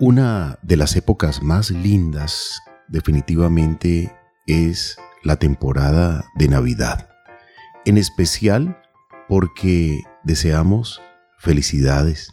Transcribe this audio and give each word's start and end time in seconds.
Una 0.00 0.60
de 0.62 0.76
las 0.76 0.94
épocas 0.94 1.42
más 1.42 1.72
lindas 1.72 2.62
definitivamente 2.86 4.16
es 4.46 4.96
la 5.24 5.34
temporada 5.34 6.24
de 6.36 6.46
Navidad, 6.46 7.10
en 7.84 7.98
especial 7.98 8.80
porque 9.28 10.04
deseamos 10.22 11.02
felicidades, 11.36 12.32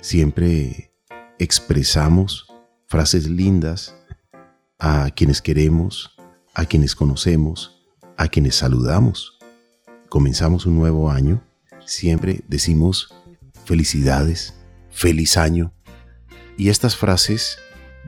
siempre 0.00 0.94
expresamos 1.38 2.46
frases 2.86 3.28
lindas 3.28 3.94
a 4.78 5.10
quienes 5.10 5.42
queremos, 5.42 6.16
a 6.54 6.64
quienes 6.64 6.96
conocemos, 6.96 7.86
a 8.16 8.28
quienes 8.28 8.54
saludamos. 8.54 9.38
Comenzamos 10.08 10.64
un 10.64 10.78
nuevo 10.78 11.10
año, 11.10 11.42
siempre 11.84 12.40
decimos 12.48 13.14
felicidades, 13.66 14.54
feliz 14.88 15.36
año, 15.36 15.74
y 16.58 16.70
estas 16.70 16.96
frases 16.96 17.58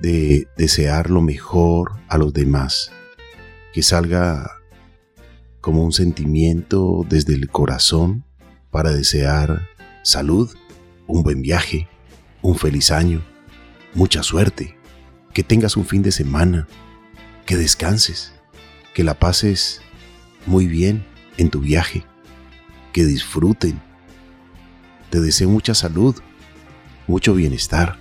de 0.01 0.49
desear 0.57 1.09
lo 1.09 1.23
mejor 1.23 1.93
a 2.09 2.19
los 2.19 2.35
demás, 2.35 2.91
que 3.73 3.83
salga 3.83 4.59
como 5.61 5.85
un 5.85 5.93
sentimiento 5.93 7.07
desde 7.09 7.35
el 7.35 7.49
corazón 7.49 8.25
para 8.73 8.91
desear 8.91 9.69
salud, 10.03 10.51
un 11.07 11.23
buen 11.23 11.43
viaje, 11.43 11.89
un 12.43 12.57
feliz 12.57 12.91
año, 12.91 13.23
mucha 13.95 14.25
suerte, 14.25 14.77
que 15.33 15.45
tengas 15.45 15.77
un 15.77 15.87
fin 15.87 16.03
de 16.03 16.11
semana, 16.11 16.67
que 17.47 17.57
descanses, 17.57 18.33
que 18.95 19.05
la 19.05 19.15
pases 19.15 19.81
muy 20.47 20.67
bien 20.67 21.07
en 21.37 21.51
tu 21.51 21.61
viaje, 21.61 22.05
que 22.93 23.05
disfruten. 23.05 23.81
Te 25.11 25.21
deseo 25.21 25.49
mucha 25.49 25.75
salud, 25.75 26.17
mucho 27.07 27.35
bienestar 27.35 28.00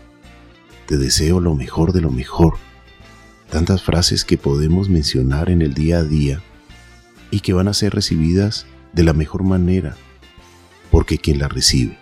te 0.89 0.97
deseo 0.97 1.39
lo 1.39 1.53
mejor 1.53 1.93
de 1.93 2.01
lo 2.01 2.09
mejor. 2.09 2.55
Tantas 3.51 3.83
frases 3.83 4.25
que 4.25 4.39
podemos 4.39 4.89
mencionar 4.89 5.51
en 5.51 5.61
el 5.61 5.75
día 5.75 5.99
a 5.99 6.03
día 6.03 6.41
y 7.29 7.41
que 7.41 7.53
van 7.53 7.67
a 7.67 7.75
ser 7.75 7.93
recibidas 7.93 8.65
de 8.91 9.03
la 9.03 9.13
mejor 9.13 9.43
manera 9.43 9.95
porque 10.89 11.19
quien 11.19 11.37
la 11.37 11.47
recibe. 11.47 11.95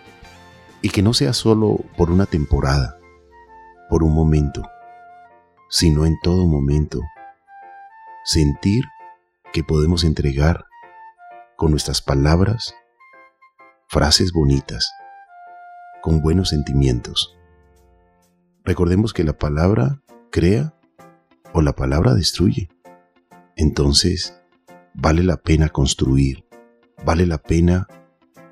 Y 0.80 0.88
que 0.88 1.02
no 1.02 1.12
sea 1.12 1.34
solo 1.34 1.84
por 1.98 2.10
una 2.10 2.24
temporada, 2.24 2.96
por 3.90 4.02
un 4.02 4.14
momento, 4.14 4.62
sino 5.68 6.06
en 6.06 6.18
todo 6.22 6.46
momento. 6.46 7.02
Sentir 8.24 8.84
que 9.52 9.62
podemos 9.62 10.02
entregar 10.02 10.64
con 11.56 11.72
nuestras 11.72 12.00
palabras 12.00 12.74
frases 13.86 14.32
bonitas, 14.32 14.90
con 16.00 16.22
buenos 16.22 16.48
sentimientos 16.48 17.37
Recordemos 18.68 19.14
que 19.14 19.24
la 19.24 19.32
palabra 19.32 20.02
crea 20.30 20.78
o 21.54 21.62
la 21.62 21.74
palabra 21.74 22.12
destruye. 22.12 22.68
Entonces, 23.56 24.38
vale 24.92 25.22
la 25.22 25.38
pena 25.38 25.70
construir, 25.70 26.44
vale 27.02 27.24
la 27.24 27.38
pena 27.38 27.86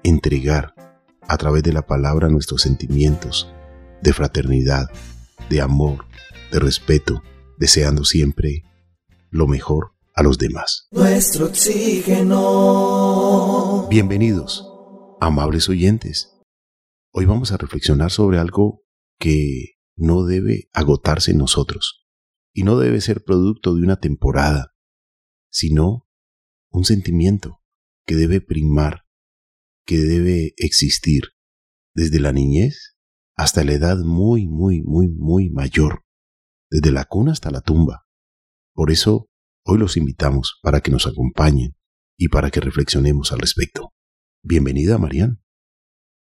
entregar 0.05 0.75
a 1.20 1.36
través 1.36 1.64
de 1.64 1.75
la 1.75 1.83
palabra 1.86 2.31
nuestros 2.31 2.62
sentimientos 2.62 3.53
de 4.00 4.14
fraternidad, 4.14 4.91
de 5.50 5.61
amor, 5.61 6.06
de 6.51 6.61
respeto, 6.61 7.23
deseando 7.58 8.06
siempre 8.06 8.64
lo 9.28 9.47
mejor 9.47 9.92
a 10.14 10.23
los 10.23 10.39
demás. 10.39 10.89
Nuestro 10.92 11.45
oxígeno. 11.45 12.36
Bienvenidos, 13.91 14.67
amables 15.20 15.69
oyentes. 15.69 16.33
Hoy 17.12 17.27
vamos 17.27 17.53
a 17.53 17.58
reflexionar 17.58 18.11
sobre 18.11 18.39
algo 18.39 18.83
que 19.19 19.76
no 19.97 20.25
debe 20.25 20.69
agotarse 20.72 21.33
en 21.33 21.39
nosotros 21.39 22.06
y 22.52 22.62
no 22.62 22.78
debe 22.78 23.00
ser 23.00 23.25
producto 23.25 23.75
de 23.75 23.83
una 23.83 23.97
temporada, 23.97 24.75
sino 25.51 26.08
un 26.70 26.84
sentimiento 26.84 27.62
que 28.06 28.14
debe 28.14 28.40
primar, 28.40 29.05
que 29.85 29.98
debe 29.98 30.55
existir 30.56 31.23
desde 31.95 32.20
la 32.20 32.33
niñez 32.33 32.96
hasta 33.36 33.64
la 33.64 33.73
edad 33.73 33.98
muy, 33.98 34.46
muy, 34.46 34.83
muy, 34.83 35.08
muy 35.08 35.51
mayor, 35.51 36.05
desde 36.70 36.92
la 36.92 37.05
cuna 37.05 37.33
hasta 37.33 37.51
la 37.51 37.61
tumba. 37.61 38.06
Por 38.74 38.90
eso, 38.90 39.29
hoy 39.64 39.79
los 39.79 39.96
invitamos 39.96 40.58
para 40.62 40.80
que 40.80 40.90
nos 40.90 41.06
acompañen 41.06 41.77
y 42.18 42.29
para 42.29 42.51
que 42.51 42.61
reflexionemos 42.61 43.33
al 43.33 43.40
respecto. 43.40 43.92
Bienvenida, 44.42 44.98
Marian. 44.98 45.42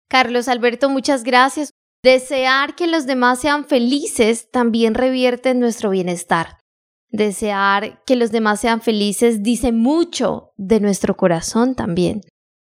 Carlos 0.09 0.49
Alberto, 0.49 0.89
muchas 0.89 1.23
gracias. 1.23 1.71
Desear 2.03 2.77
que 2.77 2.87
los 2.87 3.07
demás 3.07 3.41
sean 3.41 3.65
felices 3.65 4.51
también 4.53 4.95
revierte 4.95 5.51
en 5.51 5.59
nuestro 5.59 5.91
bienestar. 5.91 6.59
Desear 7.11 8.05
que 8.05 8.15
los 8.15 8.31
demás 8.31 8.61
sean 8.61 8.81
felices 8.81 9.43
dice 9.43 9.73
mucho 9.73 10.53
de 10.57 10.79
nuestro 10.79 11.17
corazón 11.17 11.75
también. 11.75 12.21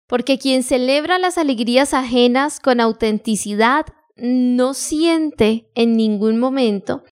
Porque 0.08 0.38
quien 0.38 0.62
celebra 0.62 1.18
las 1.18 1.40
alegrías 1.40 1.96
ajenas 1.96 2.60
con 2.60 2.80
autenticidad 2.80 3.88
no 4.16 4.76
siente 4.76 5.72
en 5.74 5.98
ningún 5.98 6.38
momento 6.38 7.04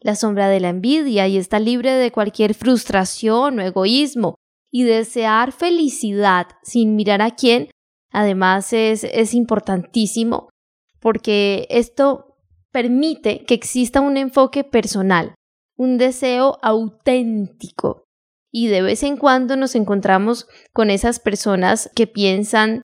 la 0.00 0.14
sombra 0.14 0.48
de 0.48 0.60
la 0.60 0.68
envidia 0.68 1.26
y 1.28 1.38
está 1.38 1.58
libre 1.58 1.92
de 1.92 2.10
cualquier 2.10 2.54
frustración 2.54 3.58
o 3.58 3.62
egoísmo. 3.62 4.34
Y 4.70 4.84
desear 4.84 5.52
felicidad 5.52 6.48
sin 6.62 6.96
mirar 6.96 7.22
a 7.22 7.30
quién, 7.30 7.70
además 8.10 8.72
es, 8.72 9.04
es 9.04 9.34
importantísimo 9.34 10.48
porque 11.02 11.66
esto 11.68 12.38
permite 12.70 13.44
que 13.44 13.54
exista 13.54 14.00
un 14.00 14.16
enfoque 14.16 14.64
personal, 14.64 15.34
un 15.76 15.98
deseo 15.98 16.58
auténtico. 16.62 18.04
Y 18.50 18.68
de 18.68 18.82
vez 18.82 19.02
en 19.02 19.16
cuando 19.16 19.56
nos 19.56 19.74
encontramos 19.74 20.46
con 20.72 20.90
esas 20.90 21.18
personas 21.18 21.90
que 21.94 22.06
piensan 22.06 22.82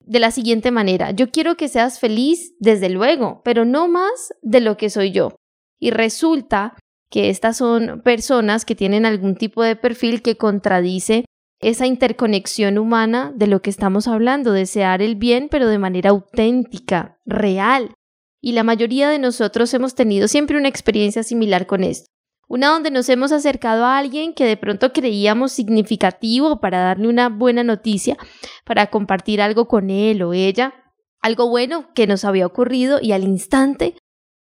de 0.00 0.20
la 0.20 0.30
siguiente 0.30 0.70
manera, 0.70 1.12
yo 1.12 1.30
quiero 1.30 1.56
que 1.56 1.68
seas 1.68 1.98
feliz, 1.98 2.54
desde 2.58 2.90
luego, 2.90 3.40
pero 3.44 3.64
no 3.64 3.88
más 3.88 4.34
de 4.42 4.60
lo 4.60 4.76
que 4.76 4.90
soy 4.90 5.12
yo. 5.12 5.34
Y 5.80 5.90
resulta 5.90 6.76
que 7.10 7.30
estas 7.30 7.56
son 7.56 8.02
personas 8.02 8.64
que 8.64 8.74
tienen 8.74 9.06
algún 9.06 9.36
tipo 9.36 9.62
de 9.62 9.76
perfil 9.76 10.20
que 10.20 10.36
contradice 10.36 11.24
esa 11.68 11.86
interconexión 11.86 12.76
humana 12.76 13.32
de 13.34 13.46
lo 13.46 13.62
que 13.62 13.70
estamos 13.70 14.06
hablando, 14.06 14.52
desear 14.52 15.00
el 15.00 15.16
bien, 15.16 15.48
pero 15.50 15.66
de 15.66 15.78
manera 15.78 16.10
auténtica, 16.10 17.18
real. 17.24 17.94
Y 18.40 18.52
la 18.52 18.64
mayoría 18.64 19.08
de 19.08 19.18
nosotros 19.18 19.72
hemos 19.72 19.94
tenido 19.94 20.28
siempre 20.28 20.58
una 20.58 20.68
experiencia 20.68 21.22
similar 21.22 21.66
con 21.66 21.82
esto. 21.82 22.06
Una 22.48 22.68
donde 22.68 22.90
nos 22.90 23.08
hemos 23.08 23.32
acercado 23.32 23.86
a 23.86 23.96
alguien 23.96 24.34
que 24.34 24.44
de 24.44 24.58
pronto 24.58 24.92
creíamos 24.92 25.52
significativo 25.52 26.60
para 26.60 26.80
darle 26.80 27.08
una 27.08 27.30
buena 27.30 27.64
noticia, 27.64 28.18
para 28.66 28.88
compartir 28.88 29.40
algo 29.40 29.66
con 29.66 29.88
él 29.88 30.22
o 30.22 30.34
ella, 30.34 30.74
algo 31.22 31.48
bueno 31.48 31.88
que 31.94 32.06
nos 32.06 32.26
había 32.26 32.44
ocurrido 32.44 32.98
y 33.00 33.12
al 33.12 33.24
instante 33.24 33.96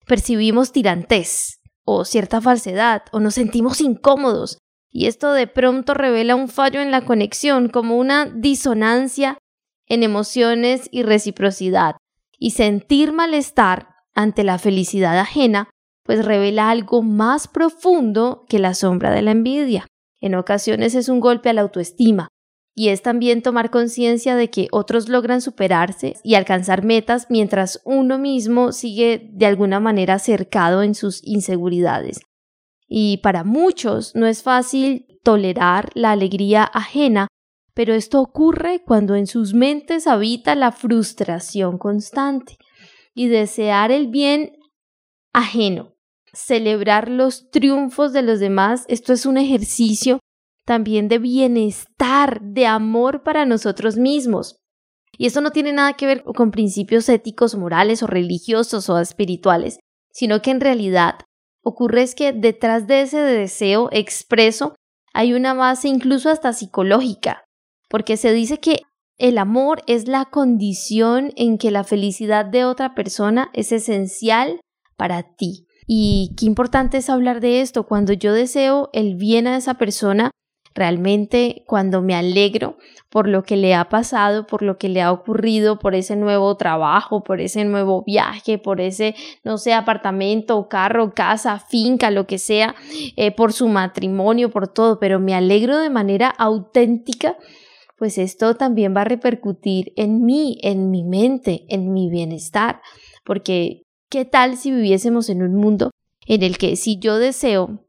percibimos 0.05 0.73
tirantez 0.73 1.61
o 1.85 2.03
cierta 2.03 2.41
falsedad 2.41 3.03
o 3.13 3.21
nos 3.21 3.35
sentimos 3.35 3.79
incómodos 3.79 4.57
y 4.93 5.07
esto 5.07 5.33
de 5.33 5.47
pronto 5.47 5.95
revela 5.95 6.35
un 6.35 6.47
fallo 6.47 6.79
en 6.79 6.91
la 6.91 7.01
conexión, 7.01 7.67
como 7.67 7.97
una 7.97 8.27
disonancia 8.27 9.39
en 9.87 10.03
emociones 10.03 10.87
y 10.91 11.01
reciprocidad. 11.01 11.95
Y 12.37 12.51
sentir 12.51 13.11
malestar 13.11 13.89
ante 14.13 14.43
la 14.43 14.59
felicidad 14.59 15.17
ajena, 15.17 15.71
pues 16.03 16.23
revela 16.23 16.69
algo 16.69 17.01
más 17.01 17.47
profundo 17.47 18.45
que 18.47 18.59
la 18.59 18.75
sombra 18.75 19.09
de 19.09 19.23
la 19.23 19.31
envidia. 19.31 19.87
En 20.21 20.35
ocasiones 20.35 20.93
es 20.93 21.09
un 21.09 21.19
golpe 21.19 21.49
a 21.49 21.53
la 21.53 21.61
autoestima, 21.61 22.27
y 22.75 22.89
es 22.89 23.01
también 23.01 23.41
tomar 23.41 23.71
conciencia 23.71 24.35
de 24.35 24.51
que 24.51 24.67
otros 24.71 25.09
logran 25.09 25.41
superarse 25.41 26.17
y 26.23 26.35
alcanzar 26.35 26.83
metas 26.83 27.27
mientras 27.29 27.81
uno 27.83 28.19
mismo 28.19 28.71
sigue 28.71 29.29
de 29.33 29.47
alguna 29.47 29.79
manera 29.79 30.19
cercado 30.19 30.83
en 30.83 30.93
sus 30.93 31.23
inseguridades 31.23 32.19
y 32.95 33.17
para 33.17 33.43
muchos 33.43 34.13
no 34.13 34.27
es 34.27 34.43
fácil 34.43 35.07
tolerar 35.23 35.89
la 35.95 36.11
alegría 36.11 36.63
ajena, 36.63 37.27
pero 37.73 37.95
esto 37.95 38.21
ocurre 38.21 38.83
cuando 38.85 39.15
en 39.15 39.25
sus 39.25 39.55
mentes 39.55 40.05
habita 40.05 40.53
la 40.53 40.71
frustración 40.71 41.79
constante 41.79 42.55
y 43.15 43.29
desear 43.29 43.91
el 43.91 44.09
bien 44.09 44.51
ajeno, 45.33 45.95
celebrar 46.33 47.09
los 47.09 47.49
triunfos 47.49 48.13
de 48.13 48.21
los 48.21 48.39
demás, 48.39 48.85
esto 48.87 49.11
es 49.11 49.25
un 49.25 49.37
ejercicio 49.37 50.19
también 50.63 51.07
de 51.07 51.17
bienestar, 51.17 52.41
de 52.43 52.67
amor 52.67 53.23
para 53.23 53.47
nosotros 53.47 53.97
mismos. 53.97 54.57
Y 55.17 55.25
esto 55.25 55.41
no 55.41 55.49
tiene 55.49 55.73
nada 55.73 55.93
que 55.93 56.05
ver 56.05 56.23
con 56.23 56.51
principios 56.51 57.09
éticos, 57.09 57.55
morales 57.55 58.03
o 58.03 58.07
religiosos 58.07 58.87
o 58.87 58.99
espirituales, 58.99 59.79
sino 60.11 60.43
que 60.43 60.51
en 60.51 60.61
realidad 60.61 61.15
ocurre 61.63 62.03
es 62.03 62.15
que 62.15 62.33
detrás 62.33 62.87
de 62.87 63.01
ese 63.01 63.17
deseo 63.17 63.89
expreso 63.91 64.75
hay 65.13 65.33
una 65.33 65.53
base 65.53 65.87
incluso 65.87 66.29
hasta 66.29 66.53
psicológica, 66.53 67.45
porque 67.89 68.17
se 68.17 68.33
dice 68.33 68.59
que 68.59 68.81
el 69.17 69.37
amor 69.37 69.81
es 69.87 70.07
la 70.07 70.25
condición 70.25 71.31
en 71.35 71.57
que 71.57 71.71
la 71.71 71.83
felicidad 71.83 72.45
de 72.45 72.65
otra 72.65 72.95
persona 72.95 73.49
es 73.53 73.71
esencial 73.71 74.59
para 74.97 75.35
ti. 75.35 75.67
Y 75.85 76.33
qué 76.37 76.45
importante 76.45 76.97
es 76.97 77.09
hablar 77.09 77.39
de 77.39 77.61
esto. 77.61 77.85
Cuando 77.85 78.13
yo 78.13 78.33
deseo 78.33 78.89
el 78.93 79.15
bien 79.15 79.47
a 79.47 79.57
esa 79.57 79.75
persona, 79.75 80.31
realmente 80.73 81.63
cuando 81.67 82.01
me 82.01 82.15
alegro 82.15 82.77
por 83.09 83.27
lo 83.27 83.43
que 83.43 83.57
le 83.57 83.75
ha 83.75 83.89
pasado, 83.89 84.47
por 84.47 84.63
lo 84.63 84.77
que 84.77 84.89
le 84.89 85.01
ha 85.01 85.11
ocurrido, 85.11 85.77
por 85.77 85.93
ese 85.93 86.15
nuevo 86.15 86.55
trabajo, 86.57 87.23
por 87.23 87.41
ese 87.41 87.63
nuevo 87.63 88.03
viaje, 88.03 88.57
por 88.57 88.81
ese, 88.81 89.15
no 89.43 89.57
sé, 89.57 89.73
apartamento, 89.73 90.67
carro, 90.67 91.13
casa, 91.13 91.59
finca, 91.59 92.09
lo 92.09 92.25
que 92.25 92.39
sea, 92.39 92.75
eh, 93.15 93.31
por 93.31 93.53
su 93.53 93.67
matrimonio, 93.67 94.49
por 94.49 94.67
todo, 94.67 94.99
pero 94.99 95.19
me 95.19 95.35
alegro 95.35 95.77
de 95.77 95.91
manera 95.91 96.27
auténtica, 96.29 97.37
pues 97.97 98.17
esto 98.17 98.55
también 98.55 98.95
va 98.95 99.01
a 99.01 99.05
repercutir 99.05 99.93
en 99.95 100.25
mí, 100.25 100.57
en 100.63 100.89
mi 100.89 101.03
mente, 101.03 101.65
en 101.69 101.93
mi 101.93 102.09
bienestar, 102.09 102.81
porque 103.23 103.83
¿qué 104.09 104.25
tal 104.25 104.57
si 104.57 104.71
viviésemos 104.71 105.29
en 105.29 105.43
un 105.43 105.55
mundo 105.55 105.91
en 106.25 106.41
el 106.41 106.57
que 106.57 106.75
si 106.75 106.97
yo 106.97 107.17
deseo 107.17 107.82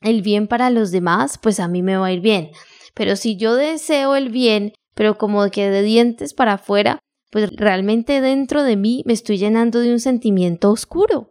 el 0.00 0.22
bien 0.22 0.46
para 0.46 0.70
los 0.70 0.90
demás, 0.90 1.38
pues 1.38 1.60
a 1.60 1.68
mí 1.68 1.82
me 1.82 1.96
va 1.96 2.06
a 2.06 2.12
ir 2.12 2.20
bien. 2.20 2.50
Pero 2.94 3.16
si 3.16 3.36
yo 3.36 3.54
deseo 3.54 4.16
el 4.16 4.30
bien, 4.30 4.72
pero 4.94 5.18
como 5.18 5.48
que 5.50 5.70
de 5.70 5.82
dientes 5.82 6.34
para 6.34 6.54
afuera, 6.54 6.98
pues 7.30 7.50
realmente 7.56 8.20
dentro 8.20 8.62
de 8.62 8.76
mí 8.76 9.02
me 9.06 9.12
estoy 9.12 9.38
llenando 9.38 9.80
de 9.80 9.92
un 9.92 10.00
sentimiento 10.00 10.70
oscuro. 10.70 11.30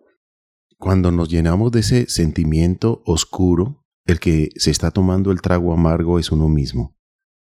Cuando 0.77 1.11
nos 1.11 1.29
llenamos 1.29 1.71
de 1.71 1.79
ese 1.79 2.07
sentimiento 2.07 3.01
oscuro, 3.05 3.83
el 4.05 4.19
que 4.19 4.49
se 4.55 4.71
está 4.71 4.91
tomando 4.91 5.31
el 5.31 5.41
trago 5.41 5.73
amargo 5.73 6.19
es 6.19 6.31
uno 6.31 6.47
mismo. 6.47 6.95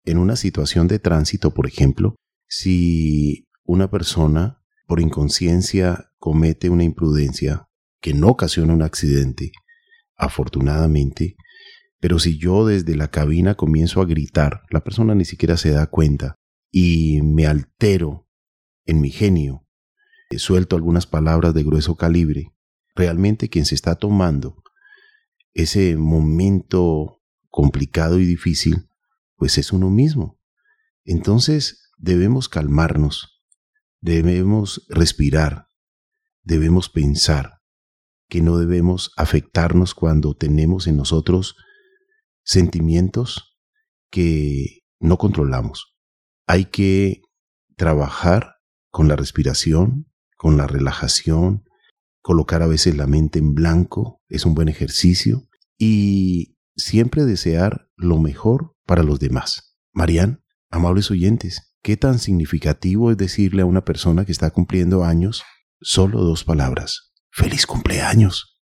En 0.03 0.17
una 0.17 0.35
situación 0.35 0.87
de 0.87 0.99
tránsito, 0.99 1.53
por 1.53 1.67
ejemplo, 1.67 2.15
si 2.47 3.47
una 3.63 3.91
persona 3.91 4.61
por 4.87 4.99
inconsciencia 4.99 6.11
comete 6.17 6.69
una 6.69 6.83
imprudencia 6.83 7.69
que 8.01 8.13
no 8.13 8.29
ocasiona 8.29 8.73
un 8.73 8.81
accidente, 8.81 9.51
afortunadamente, 10.19 11.35
pero 11.99 12.19
si 12.19 12.37
yo 12.37 12.65
desde 12.65 12.95
la 12.95 13.09
cabina 13.09 13.55
comienzo 13.55 14.01
a 14.01 14.05
gritar, 14.05 14.63
la 14.69 14.83
persona 14.83 15.15
ni 15.15 15.25
siquiera 15.25 15.57
se 15.57 15.71
da 15.71 15.87
cuenta 15.87 16.35
y 16.71 17.21
me 17.23 17.47
altero 17.47 18.27
en 18.85 19.01
mi 19.01 19.09
genio, 19.09 19.65
suelto 20.37 20.75
algunas 20.75 21.07
palabras 21.07 21.53
de 21.53 21.63
grueso 21.63 21.95
calibre, 21.95 22.53
realmente 22.95 23.49
quien 23.49 23.65
se 23.65 23.75
está 23.75 23.95
tomando 23.95 24.61
ese 25.53 25.97
momento 25.97 27.21
complicado 27.49 28.19
y 28.19 28.25
difícil, 28.25 28.89
pues 29.35 29.57
es 29.57 29.73
uno 29.73 29.89
mismo. 29.89 30.39
Entonces 31.05 31.91
debemos 31.97 32.49
calmarnos, 32.49 33.41
debemos 33.99 34.85
respirar, 34.89 35.67
debemos 36.43 36.89
pensar, 36.89 37.58
que 38.29 38.41
no 38.41 38.57
debemos 38.57 39.11
afectarnos 39.17 39.95
cuando 39.95 40.35
tenemos 40.35 40.87
en 40.87 40.95
nosotros 40.95 41.55
sentimientos 42.43 43.57
que 44.11 44.83
no 44.99 45.17
controlamos. 45.17 45.93
Hay 46.47 46.65
que 46.65 47.21
trabajar 47.75 48.55
con 48.91 49.07
la 49.07 49.15
respiración, 49.15 50.07
con 50.37 50.57
la 50.57 50.67
relajación, 50.67 51.63
colocar 52.21 52.61
a 52.61 52.67
veces 52.67 52.95
la 52.95 53.07
mente 53.07 53.39
en 53.39 53.53
blanco, 53.53 54.21
es 54.29 54.45
un 54.45 54.53
buen 54.53 54.69
ejercicio, 54.69 55.47
y 55.77 56.57
siempre 56.75 57.25
desear 57.25 57.89
lo 57.95 58.19
mejor 58.19 58.75
para 58.85 59.03
los 59.03 59.19
demás. 59.19 59.75
Marian, 59.91 60.43
amables 60.69 61.09
oyentes, 61.11 61.75
¿qué 61.81 61.97
tan 61.97 62.19
significativo 62.19 63.11
es 63.11 63.17
decirle 63.17 63.63
a 63.63 63.65
una 63.65 63.85
persona 63.85 64.25
que 64.25 64.31
está 64.31 64.51
cumpliendo 64.51 65.03
años 65.03 65.43
solo 65.81 66.21
dos 66.21 66.43
palabras? 66.43 67.08
Feliz 67.31 67.65
cumpleaños. 67.65 68.59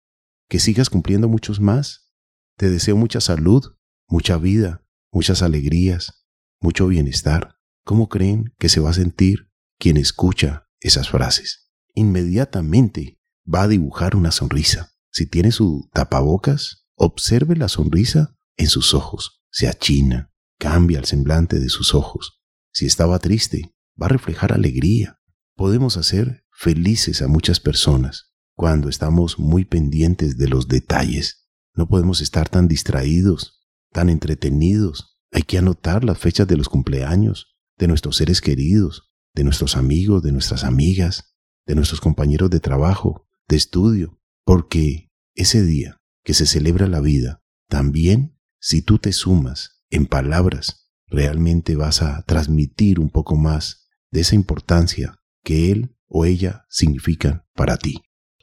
Que 0.50 0.60
sigas 0.60 0.90
cumpliendo 0.90 1.28
muchos 1.28 1.60
más. 1.60 2.12
Te 2.58 2.70
deseo 2.70 2.96
mucha 2.96 3.22
salud, 3.22 3.64
mucha 4.08 4.38
vida, 4.38 4.86
muchas 5.12 5.42
alegrías, 5.42 6.26
mucho 6.60 6.88
bienestar. 6.88 7.56
¿Cómo 7.84 8.10
creen 8.10 8.54
que 8.58 8.70
se 8.70 8.80
va 8.80 8.92
a 8.92 8.94
sentir 8.94 9.52
quien 9.78 9.98
escucha 9.98 10.68
esas 10.80 11.10
frases? 11.10 11.70
Inmediatamente 11.94 13.20
va 13.52 13.64
a 13.64 13.68
dibujar 13.68 14.16
una 14.16 14.32
sonrisa. 14.32 14.94
Si 15.12 15.26
tiene 15.26 15.52
su 15.52 15.90
tapabocas, 15.94 16.86
observe 16.96 17.56
la 17.56 17.70
sonrisa 17.70 18.38
en 18.58 18.68
sus 18.68 18.94
ojos. 18.94 19.44
Se 19.52 19.68
achina, 19.68 20.32
cambia 20.60 21.00
el 21.00 21.06
semblante 21.06 21.60
de 21.60 21.70
sus 21.70 21.94
ojos. 21.94 22.42
Si 22.72 22.86
estaba 22.86 23.20
triste, 23.20 23.74
va 24.02 24.08
a 24.08 24.10
reflejar 24.10 24.54
alegría. 24.54 25.20
Podemos 25.56 25.98
hacer 25.98 26.46
felices 26.52 27.22
a 27.22 27.28
muchas 27.28 27.60
personas 27.60 28.27
cuando 28.58 28.90
estamos 28.90 29.38
muy 29.38 29.66
pendientes 29.66 30.36
de 30.40 30.48
los 30.48 30.68
detalles. 30.68 31.48
No 31.76 31.88
podemos 31.88 32.22
estar 32.22 32.50
tan 32.50 32.68
distraídos, 32.68 33.64
tan 33.92 34.10
entretenidos. 34.10 35.20
Hay 35.32 35.44
que 35.44 35.60
anotar 35.60 36.04
las 36.04 36.18
fechas 36.18 36.48
de 36.48 36.58
los 36.58 36.68
cumpleaños, 36.68 37.56
de 37.78 37.88
nuestros 37.88 38.18
seres 38.18 38.42
queridos, 38.42 39.12
de 39.36 39.44
nuestros 39.44 39.78
amigos, 39.78 40.24
de 40.24 40.32
nuestras 40.32 40.64
amigas, 40.64 41.36
de 41.68 41.76
nuestros 41.76 42.02
compañeros 42.02 42.50
de 42.50 42.60
trabajo, 42.60 43.28
de 43.48 43.58
estudio, 43.58 44.20
porque 44.44 45.12
ese 45.36 45.64
día 45.64 46.02
que 46.24 46.34
se 46.34 46.48
celebra 46.48 46.88
la 46.88 47.00
vida, 47.00 47.44
también 47.70 48.40
si 48.60 48.82
tú 48.82 48.98
te 48.98 49.14
sumas 49.14 49.84
en 49.92 50.08
palabras, 50.08 50.90
realmente 51.06 51.76
vas 51.76 52.02
a 52.02 52.24
transmitir 52.24 53.00
un 53.00 53.12
poco 53.12 53.36
más 53.36 53.88
de 54.10 54.22
esa 54.22 54.34
importancia 54.34 55.22
que 55.44 55.72
él 55.72 55.96
o 56.08 56.26
ella 56.26 56.66
significan 56.70 57.46
para 57.54 57.78
ti. 57.78 58.02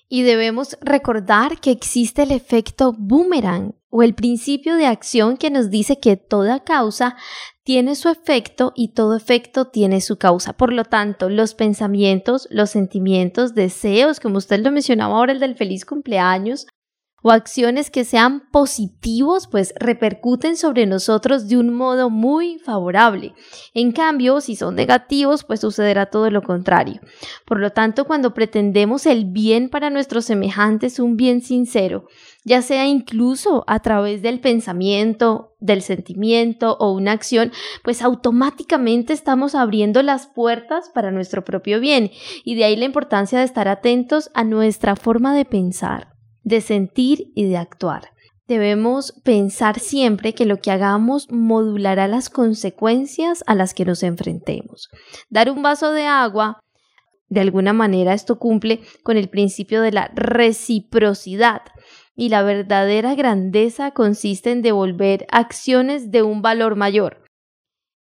Y 0.09 0.23
debemos 0.23 0.77
recordar 0.81 1.61
que 1.61 1.71
existe 1.71 2.23
el 2.23 2.31
efecto 2.31 2.95
boomerang 2.97 3.75
o 3.91 4.03
el 4.03 4.15
principio 4.15 4.75
de 4.75 4.87
acción 4.87 5.37
que 5.37 5.51
nos 5.51 5.71
dice 5.71 6.01
que 6.01 6.17
toda 6.17 6.65
causa 6.65 7.17
tiene 7.63 7.95
su 7.95 8.09
efecto 8.09 8.73
y 8.75 8.89
todo 8.89 9.17
efecto 9.17 9.67
tiene 9.67 10.01
su 10.01 10.19
causa. 10.19 10.53
Por 10.53 10.73
lo 10.73 10.85
tanto, 10.85 11.31
los 11.31 11.55
pensamientos, 11.55 12.47
los 12.51 12.71
sentimientos, 12.71 13.55
deseos, 13.55 14.21
como 14.21 14.39
usted 14.39 14.61
lo 14.61 14.71
mencionaba 14.71 15.15
ahora, 15.15 15.33
el 15.33 15.41
del 15.41 15.57
feliz 15.57 15.85
cumpleaños, 15.85 16.67
o 17.27 17.31
acciones 17.31 17.91
que 17.91 18.05
sean 18.05 18.43
positivos, 18.53 19.47
pues 19.47 19.73
repercuten 19.81 20.59
sobre 20.59 20.85
nosotros 20.85 21.49
de 21.49 21.57
un 21.57 21.73
modo 21.73 22.11
muy 22.11 22.59
favorable. 22.59 23.33
En 23.73 23.93
cambio, 23.93 24.43
si 24.43 24.57
son 24.57 24.75
negativos, 24.75 25.43
pues 25.43 25.61
sucederá 25.61 26.05
todo 26.07 26.31
lo 26.31 26.43
contrario. 26.43 27.01
Por 27.47 27.61
lo 27.61 27.71
tanto, 27.71 28.05
cuando 28.05 28.35
pretendemos 28.35 29.07
el 29.07 29.25
bien 29.25 29.71
para 29.71 29.89
nuestros 29.89 30.27
semejantes, 30.27 30.99
un 30.99 31.17
bien 31.17 31.41
sincero, 31.41 32.05
ya 32.45 32.61
sea 32.61 32.87
incluso 32.87 33.65
a 33.69 33.81
través 33.81 34.21
del 34.21 34.41
pensamiento, 34.41 35.57
del 35.61 35.81
sentimiento 35.81 36.77
o 36.79 36.93
una 36.93 37.13
acción, 37.13 37.53
pues 37.83 38.03
automáticamente 38.03 39.15
estamos 39.15 39.55
abriendo 39.55 40.03
las 40.03 40.27
puertas 40.27 40.91
para 40.91 41.11
nuestro 41.11 41.43
propio 41.43 41.81
bien. 41.81 42.11
Y 42.45 42.55
de 42.55 42.65
ahí 42.65 42.77
la 42.77 42.85
importancia 42.85 43.39
de 43.39 43.47
estar 43.47 43.67
atentos 43.67 44.31
a 44.35 44.45
nuestra 44.45 44.95
forma 44.95 45.35
de 45.35 45.47
pensar 45.47 46.14
de 46.45 46.61
sentir 46.61 47.33
y 47.35 47.49
de 47.49 47.57
actuar. 47.57 48.11
Debemos 48.47 49.13
pensar 49.25 49.81
siempre 49.81 50.35
que 50.35 50.45
lo 50.45 50.59
que 50.59 50.71
hagamos 50.71 51.31
modulará 51.31 52.07
las 52.07 52.29
consecuencias 52.29 53.43
a 53.47 53.55
las 53.55 53.73
que 53.73 53.87
nos 53.87 54.03
enfrentemos. 54.03 54.91
Dar 55.31 55.51
un 55.51 55.63
vaso 55.63 55.93
de 55.93 56.07
agua, 56.07 56.61
de 57.29 57.41
alguna 57.41 57.73
manera 57.73 58.13
esto 58.13 58.39
cumple 58.39 58.81
con 59.03 59.17
el 59.17 59.31
principio 59.31 59.81
de 59.81 59.93
la 59.93 60.11
reciprocidad 60.15 61.63
y 62.15 62.29
la 62.29 62.43
verdadera 62.43 63.15
grandeza 63.15 63.93
consiste 63.93 64.53
en 64.53 64.61
devolver 64.61 65.27
acciones 65.31 66.11
de 66.11 66.23
un 66.23 66.43
valor 66.43 66.77
mayor. 66.77 67.25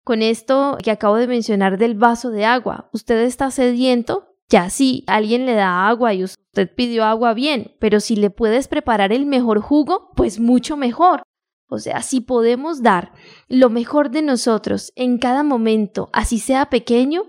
Con 0.03 0.21
esto 0.21 0.77
que 0.83 0.91
acabo 0.91 1.15
de 1.15 1.27
mencionar 1.27 1.77
del 1.77 1.95
vaso 1.95 2.29
de 2.29 2.43
agua, 2.43 2.89
usted 2.91 3.21
está 3.21 3.49
sediento, 3.49 4.32
ya 4.53 4.69
si 4.69 5.03
alguien 5.07 5.47
le 5.47 5.55
da 5.55 5.87
agua 5.87 6.13
y 6.13 6.23
usted 6.23 6.71
pidió 6.75 7.05
agua 7.05 7.33
bien, 7.33 7.75
pero 7.79 7.99
si 7.99 8.15
le 8.15 8.29
puedes 8.29 8.67
preparar 8.67 9.11
el 9.11 9.25
mejor 9.25 9.61
jugo, 9.61 10.11
pues 10.15 10.39
mucho 10.39 10.77
mejor. 10.77 11.23
O 11.67 11.79
sea, 11.79 12.03
si 12.03 12.21
podemos 12.21 12.83
dar 12.83 13.13
lo 13.47 13.71
mejor 13.71 14.11
de 14.11 14.21
nosotros 14.21 14.93
en 14.95 15.17
cada 15.17 15.41
momento, 15.41 16.11
así 16.13 16.37
sea 16.37 16.69
pequeño, 16.69 17.23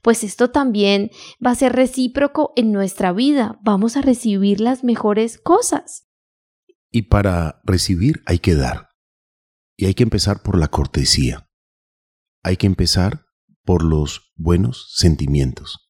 pues 0.00 0.24
esto 0.24 0.52
también 0.52 1.10
va 1.44 1.50
a 1.50 1.54
ser 1.54 1.74
recíproco 1.74 2.54
en 2.56 2.72
nuestra 2.72 3.12
vida. 3.12 3.58
Vamos 3.62 3.98
a 3.98 4.00
recibir 4.00 4.62
las 4.62 4.82
mejores 4.82 5.36
cosas. 5.36 6.08
Y 6.90 7.02
para 7.02 7.60
recibir 7.62 8.22
hay 8.24 8.38
que 8.38 8.54
dar. 8.54 8.88
Y 9.76 9.84
hay 9.84 9.92
que 9.92 10.04
empezar 10.04 10.42
por 10.42 10.56
la 10.56 10.68
cortesía. 10.68 11.46
Hay 12.42 12.56
que 12.56 12.66
empezar 12.66 13.26
por 13.66 13.84
los 13.84 14.32
buenos 14.34 14.94
sentimientos. 14.96 15.89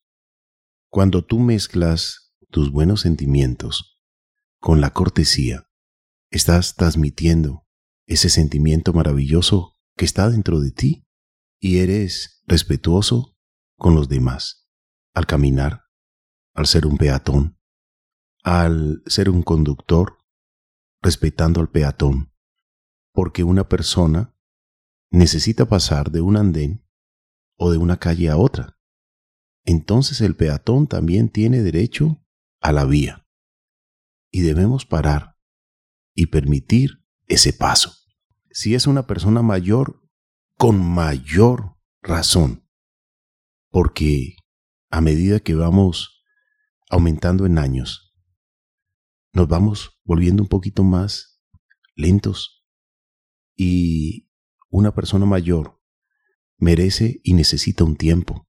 Cuando 0.92 1.25
tú 1.25 1.38
mezclas 1.38 2.35
tus 2.50 2.73
buenos 2.73 3.02
sentimientos 3.02 4.02
con 4.59 4.80
la 4.80 4.90
cortesía, 4.90 5.70
estás 6.32 6.75
transmitiendo 6.75 7.64
ese 8.09 8.28
sentimiento 8.28 8.92
maravilloso 8.92 9.76
que 9.97 10.04
está 10.04 10.28
dentro 10.28 10.59
de 10.59 10.73
ti 10.73 11.06
y 11.61 11.78
eres 11.78 12.42
respetuoso 12.44 13.37
con 13.78 13.94
los 13.94 14.09
demás 14.09 14.68
al 15.14 15.26
caminar, 15.26 15.85
al 16.54 16.66
ser 16.66 16.87
un 16.87 16.99
peatón, 16.99 17.56
al 18.42 19.04
ser 19.06 19.30
un 19.30 19.42
conductor 19.42 20.18
respetando 21.00 21.61
al 21.61 21.70
peatón, 21.70 22.35
porque 23.12 23.44
una 23.44 23.68
persona 23.68 24.37
necesita 25.12 25.66
pasar 25.66 26.11
de 26.11 26.20
un 26.20 26.37
andén 26.37 26.85
o 27.56 27.70
de 27.70 27.78
una 27.78 27.99
calle 28.00 28.28
a 28.28 28.37
otra. 28.37 28.79
Entonces 29.64 30.21
el 30.21 30.37
peatón 30.37 30.87
también 30.87 31.29
tiene 31.29 31.62
derecho 31.62 32.25
a 32.61 32.73
la 32.73 32.85
vía 32.85 33.26
y 34.31 34.40
debemos 34.40 34.87
parar 34.87 35.37
y 36.14 36.26
permitir 36.26 37.05
ese 37.26 37.52
paso. 37.52 37.95
Si 38.50 38.75
es 38.75 38.87
una 38.87 39.07
persona 39.07 39.43
mayor, 39.43 40.02
con 40.57 40.81
mayor 40.81 41.76
razón, 42.02 42.69
porque 43.71 44.37
a 44.90 45.00
medida 45.00 45.40
que 45.40 45.55
vamos 45.55 46.25
aumentando 46.88 47.47
en 47.47 47.59
años, 47.59 48.14
nos 49.33 49.47
vamos 49.47 50.00
volviendo 50.05 50.43
un 50.43 50.49
poquito 50.49 50.83
más 50.83 51.40
lentos 51.95 52.67
y 53.57 54.29
una 54.69 54.95
persona 54.95 55.26
mayor 55.26 55.81
merece 56.59 57.21
y 57.23 57.35
necesita 57.35 57.85
un 57.85 57.97
tiempo. 57.97 58.50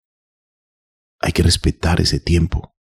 Hay 1.21 1.31
que 1.33 1.43
respetar 1.43 2.01
ese 2.01 2.19
tiempo, 2.19 2.75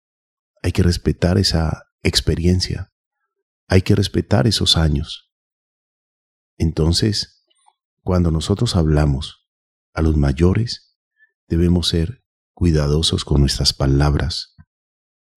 hay 0.63 0.71
que 0.71 0.81
respetar 0.81 1.37
esa 1.37 1.83
experiencia, 2.03 2.91
hay 3.67 3.81
que 3.81 3.95
respetar 3.95 4.47
esos 4.47 4.77
años. 4.77 5.31
Entonces, 6.57 7.45
cuando 8.01 8.31
nosotros 8.31 8.75
hablamos 8.75 9.47
a 9.93 10.01
los 10.01 10.15
mayores, 10.17 10.97
debemos 11.47 11.89
ser 11.89 12.23
cuidadosos 12.53 13.25
con 13.25 13.41
nuestras 13.41 13.73
palabras, 13.73 14.55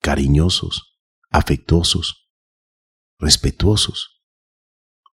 cariñosos, 0.01 0.99
afectuosos, 1.31 2.29
respetuosos. 3.19 4.23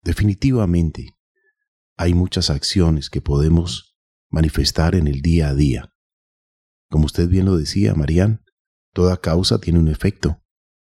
Definitivamente, 0.02 1.16
hay 1.96 2.14
muchas 2.14 2.50
acciones 2.50 3.08
que 3.08 3.20
podemos 3.20 3.96
manifestar 4.28 4.94
en 4.94 5.06
el 5.06 5.22
día 5.22 5.48
a 5.48 5.54
día. 5.54 5.93
Como 6.90 7.06
usted 7.06 7.28
bien 7.28 7.46
lo 7.46 7.56
decía, 7.56 7.94
Marían, 7.94 8.44
toda 8.92 9.20
causa 9.20 9.58
tiene 9.60 9.78
un 9.78 9.88
efecto 9.88 10.42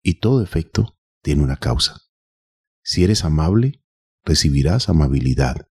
y 0.04 0.16
todo 0.16 0.44
efecto 0.44 0.98
tiene 1.22 1.44
una 1.44 1.58
causa. 1.58 2.02
Si 2.84 3.04
eres 3.04 3.24
amable, 3.24 3.84
recibirás 4.24 4.90
amabilidad. 4.90 5.68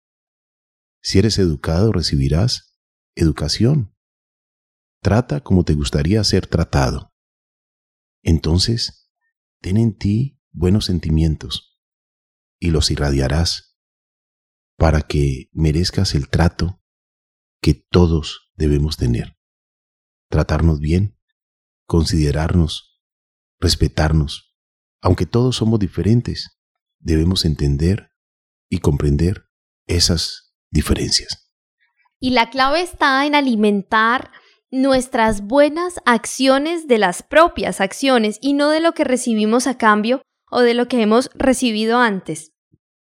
Si 1.01 1.19
eres 1.19 1.37
educado, 1.39 1.91
recibirás 1.91 2.77
educación. 3.15 3.95
Trata 5.01 5.41
como 5.41 5.63
te 5.63 5.73
gustaría 5.73 6.23
ser 6.23 6.47
tratado. 6.47 7.13
Entonces, 8.23 9.09
ten 9.61 9.77
en 9.77 9.97
ti 9.97 10.41
buenos 10.51 10.85
sentimientos 10.85 11.79
y 12.59 12.71
los 12.71 12.91
irradiarás 12.91 13.77
para 14.77 15.03
que 15.03 15.49
merezcas 15.53 16.13
el 16.13 16.29
trato 16.29 16.83
que 17.61 17.73
todos 17.73 18.51
debemos 18.55 18.97
tener. 18.97 19.36
Tratarnos 20.29 20.79
bien, 20.79 21.17
considerarnos, 21.85 23.01
respetarnos. 23.59 24.55
Aunque 25.01 25.25
todos 25.25 25.55
somos 25.55 25.79
diferentes, 25.79 26.59
debemos 26.99 27.45
entender 27.45 28.11
y 28.69 28.79
comprender 28.79 29.45
esas 29.87 30.53
diferencias. 30.71 31.51
Y 32.19 32.31
la 32.31 32.49
clave 32.49 32.81
está 32.81 33.25
en 33.25 33.35
alimentar 33.35 34.31
nuestras 34.69 35.41
buenas 35.41 36.01
acciones 36.05 36.87
de 36.87 36.97
las 36.97 37.23
propias 37.23 37.79
acciones 37.79 38.37
y 38.41 38.53
no 38.53 38.69
de 38.69 38.81
lo 38.81 38.93
que 38.93 39.03
recibimos 39.03 39.67
a 39.67 39.77
cambio 39.77 40.21
o 40.51 40.61
de 40.61 40.73
lo 40.73 40.87
que 40.87 41.01
hemos 41.01 41.29
recibido 41.35 41.99
antes. 41.99 42.51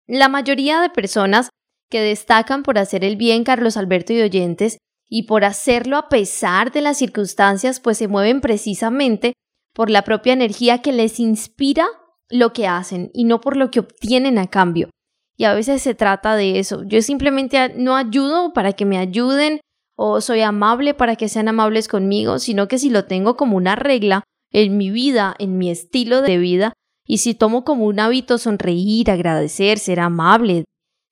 La 0.06 0.28
mayoría 0.28 0.80
de 0.80 0.90
personas 0.90 1.48
que 1.88 2.00
destacan 2.00 2.62
por 2.62 2.78
hacer 2.78 3.04
el 3.04 3.16
bien, 3.16 3.44
Carlos 3.44 3.76
Alberto 3.76 4.12
y 4.12 4.20
oyentes, 4.20 4.78
y 5.08 5.24
por 5.24 5.44
hacerlo 5.44 5.96
a 5.96 6.08
pesar 6.08 6.72
de 6.72 6.80
las 6.80 6.98
circunstancias, 6.98 7.80
pues 7.80 7.98
se 7.98 8.08
mueven 8.08 8.40
precisamente 8.40 9.34
por 9.72 9.90
la 9.90 10.02
propia 10.02 10.32
energía 10.32 10.82
que 10.82 10.92
les 10.92 11.20
inspira 11.20 11.86
lo 12.28 12.52
que 12.52 12.66
hacen 12.66 13.10
y 13.14 13.24
no 13.24 13.40
por 13.40 13.56
lo 13.56 13.70
que 13.70 13.80
obtienen 13.80 14.38
a 14.38 14.48
cambio. 14.48 14.90
Y 15.36 15.44
a 15.44 15.54
veces 15.54 15.82
se 15.82 15.94
trata 15.94 16.34
de 16.34 16.58
eso. 16.58 16.82
Yo 16.84 17.02
simplemente 17.02 17.74
no 17.76 17.94
ayudo 17.94 18.52
para 18.52 18.72
que 18.72 18.86
me 18.86 18.98
ayuden 18.98 19.60
o 19.96 20.20
soy 20.20 20.40
amable 20.40 20.94
para 20.94 21.16
que 21.16 21.28
sean 21.28 21.48
amables 21.48 21.88
conmigo, 21.88 22.38
sino 22.38 22.68
que 22.68 22.78
si 22.78 22.90
lo 22.90 23.04
tengo 23.04 23.36
como 23.36 23.56
una 23.56 23.76
regla 23.76 24.24
en 24.50 24.76
mi 24.76 24.90
vida, 24.90 25.34
en 25.38 25.58
mi 25.58 25.70
estilo 25.70 26.22
de 26.22 26.38
vida, 26.38 26.72
y 27.06 27.18
si 27.18 27.34
tomo 27.34 27.64
como 27.64 27.84
un 27.84 28.00
hábito 28.00 28.38
sonreír, 28.38 29.10
agradecer, 29.10 29.78
ser 29.78 30.00
amable, 30.00 30.64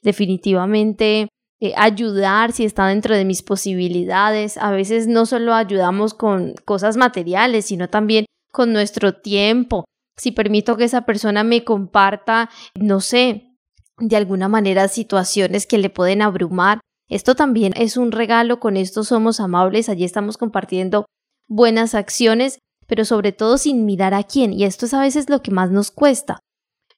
definitivamente 0.02 1.28
eh, 1.60 1.72
ayudar 1.76 2.52
si 2.52 2.64
está 2.64 2.86
dentro 2.86 3.14
de 3.14 3.24
mis 3.24 3.42
posibilidades. 3.42 4.56
A 4.56 4.70
veces 4.70 5.06
no 5.06 5.26
solo 5.26 5.54
ayudamos 5.54 6.14
con 6.14 6.54
cosas 6.64 6.96
materiales, 6.96 7.66
sino 7.66 7.88
también 7.88 8.26
con 8.52 8.72
nuestro 8.72 9.14
tiempo. 9.14 9.84
Si 10.16 10.30
permito 10.32 10.76
que 10.76 10.84
esa 10.84 11.02
persona 11.02 11.44
me 11.44 11.64
comparta, 11.64 12.50
no 12.74 13.00
sé, 13.00 13.54
de 13.98 14.16
alguna 14.16 14.48
manera 14.48 14.88
situaciones 14.88 15.66
que 15.66 15.78
le 15.78 15.90
pueden 15.90 16.22
abrumar. 16.22 16.80
Esto 17.08 17.34
también 17.34 17.72
es 17.76 17.96
un 17.96 18.12
regalo, 18.12 18.60
con 18.60 18.76
esto 18.76 19.04
somos 19.04 19.40
amables, 19.40 19.88
allí 19.88 20.04
estamos 20.04 20.36
compartiendo 20.36 21.06
buenas 21.48 21.94
acciones, 21.94 22.58
pero 22.86 23.04
sobre 23.04 23.32
todo 23.32 23.58
sin 23.58 23.84
mirar 23.84 24.14
a 24.14 24.22
quién. 24.22 24.52
Y 24.52 24.64
esto 24.64 24.86
es 24.86 24.94
a 24.94 25.00
veces 25.00 25.28
lo 25.28 25.42
que 25.42 25.50
más 25.50 25.70
nos 25.70 25.90
cuesta, 25.90 26.40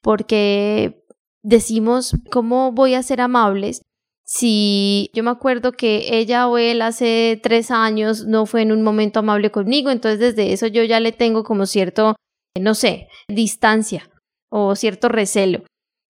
porque 0.00 1.04
decimos, 1.42 2.14
¿cómo 2.30 2.72
voy 2.72 2.94
a 2.94 3.02
ser 3.02 3.20
amables? 3.20 3.82
Si 4.28 5.10
yo 5.14 5.22
me 5.22 5.30
acuerdo 5.30 5.72
que 5.72 6.18
ella 6.18 6.48
o 6.48 6.58
él 6.58 6.82
hace 6.82 7.38
tres 7.40 7.70
años 7.70 8.26
no 8.26 8.44
fue 8.44 8.62
en 8.62 8.72
un 8.72 8.82
momento 8.82 9.20
amable 9.20 9.52
conmigo, 9.52 9.90
entonces 9.90 10.18
desde 10.18 10.52
eso 10.52 10.66
yo 10.66 10.82
ya 10.82 10.98
le 10.98 11.12
tengo 11.12 11.44
como 11.44 11.64
cierto, 11.64 12.16
no 12.60 12.74
sé, 12.74 13.06
distancia 13.28 14.10
o 14.50 14.74
cierto 14.74 15.08
recelo. 15.08 15.62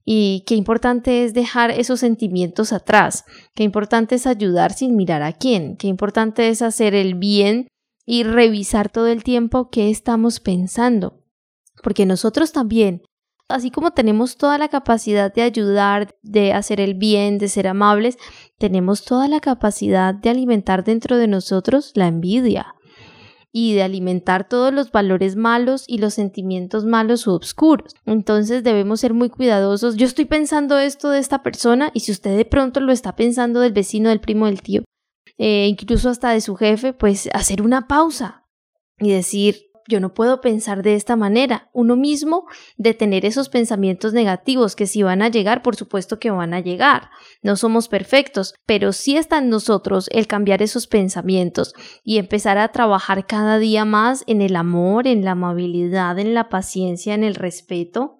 Y 0.02 0.44
qué 0.46 0.54
importante 0.54 1.25
es 1.25 1.35
dejar 1.35 1.70
esos 1.70 2.00
sentimientos 2.00 2.73
atrás, 2.73 3.25
qué 3.54 3.64
importante 3.64 4.14
es 4.14 4.26
ayudar 4.26 4.73
sin 4.73 4.96
mirar 4.96 5.23
a 5.23 5.32
quién, 5.32 5.76
qué 5.76 5.88
importante 5.88 6.49
es 6.49 6.62
hacer 6.62 6.94
el 6.94 7.16
bien 7.16 7.68
y 8.06 8.23
revisar 8.23 8.88
todo 8.88 9.08
el 9.08 9.25
tiempo 9.25 9.68
qué 9.68 9.90
estamos 9.90 10.40
pensando. 10.40 11.23
Porque 11.82 12.06
nosotros 12.06 12.52
también, 12.52 13.02
así 13.48 13.70
como 13.70 13.92
tenemos 13.92 14.36
toda 14.36 14.58
la 14.58 14.68
capacidad 14.68 15.32
de 15.32 15.42
ayudar, 15.42 16.14
de 16.22 16.52
hacer 16.52 16.80
el 16.80 16.94
bien, 16.94 17.38
de 17.38 17.48
ser 17.48 17.68
amables, 17.68 18.18
tenemos 18.58 19.04
toda 19.04 19.28
la 19.28 19.40
capacidad 19.40 20.14
de 20.14 20.30
alimentar 20.30 20.84
dentro 20.84 21.16
de 21.16 21.28
nosotros 21.28 21.92
la 21.94 22.08
envidia, 22.08 22.76
y 23.58 23.72
de 23.72 23.82
alimentar 23.82 24.46
todos 24.46 24.70
los 24.70 24.92
valores 24.92 25.34
malos 25.34 25.84
y 25.86 25.96
los 25.96 26.12
sentimientos 26.12 26.84
malos 26.84 27.26
u 27.26 27.32
obscuros. 27.32 27.94
Entonces 28.04 28.62
debemos 28.62 29.00
ser 29.00 29.14
muy 29.14 29.30
cuidadosos. 29.30 29.96
Yo 29.96 30.04
estoy 30.04 30.26
pensando 30.26 30.78
esto 30.78 31.08
de 31.08 31.20
esta 31.20 31.42
persona 31.42 31.90
y 31.94 32.00
si 32.00 32.12
usted 32.12 32.36
de 32.36 32.44
pronto 32.44 32.80
lo 32.80 32.92
está 32.92 33.16
pensando 33.16 33.60
del 33.60 33.72
vecino, 33.72 34.10
del 34.10 34.20
primo, 34.20 34.44
del 34.44 34.60
tío, 34.60 34.82
eh, 35.38 35.68
incluso 35.68 36.10
hasta 36.10 36.32
de 36.32 36.42
su 36.42 36.54
jefe, 36.54 36.92
pues 36.92 37.30
hacer 37.32 37.62
una 37.62 37.88
pausa 37.88 38.44
y 38.98 39.10
decir, 39.10 39.56
yo 39.88 40.00
no 40.00 40.14
puedo 40.14 40.40
pensar 40.40 40.83
de 40.83 40.95
esta 40.95 41.16
manera. 41.16 41.69
Uno 41.73 41.97
mismo 41.97 42.47
de 42.76 42.95
tener 42.95 43.25
esos 43.25 43.49
pensamientos 43.49 44.12
negativos 44.12 44.76
que 44.76 44.87
si 44.87 45.02
van 45.02 45.23
a 45.23 45.28
llegar, 45.28 45.62
por 45.62 45.76
supuesto 45.76 46.19
que 46.19 46.31
van 46.31 46.55
a 46.55 46.61
llegar. 46.61 47.11
No 47.43 47.57
somos 47.57 47.88
perfectos, 47.88 48.55
pero 48.66 48.93
sí 48.93 49.16
está 49.16 49.38
en 49.38 49.49
nosotros 49.49 50.09
el 50.12 50.26
cambiar 50.26 50.62
esos 50.62 50.87
pensamientos 50.87 51.75
y 52.05 52.19
empezar 52.19 52.59
a 52.59 52.69
trabajar 52.69 53.26
cada 53.26 53.59
día 53.59 53.85
más 53.85 54.25
en 54.26 54.43
el 54.43 54.57
amor, 54.57 55.07
en 55.07 55.25
la 55.25 55.33
amabilidad, 55.33 56.19
en 56.19 56.35
la 56.35 56.49
paciencia, 56.49 57.14
en 57.14 57.25
el 57.25 57.35
respeto 57.35 58.19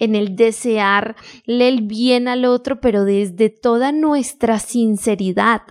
en 0.00 0.14
el 0.14 0.34
desearle 0.34 1.14
el 1.46 1.82
bien 1.82 2.26
al 2.26 2.44
otro, 2.44 2.80
pero 2.80 3.04
desde 3.04 3.50
toda 3.50 3.92
nuestra 3.92 4.58
sinceridad, 4.58 5.62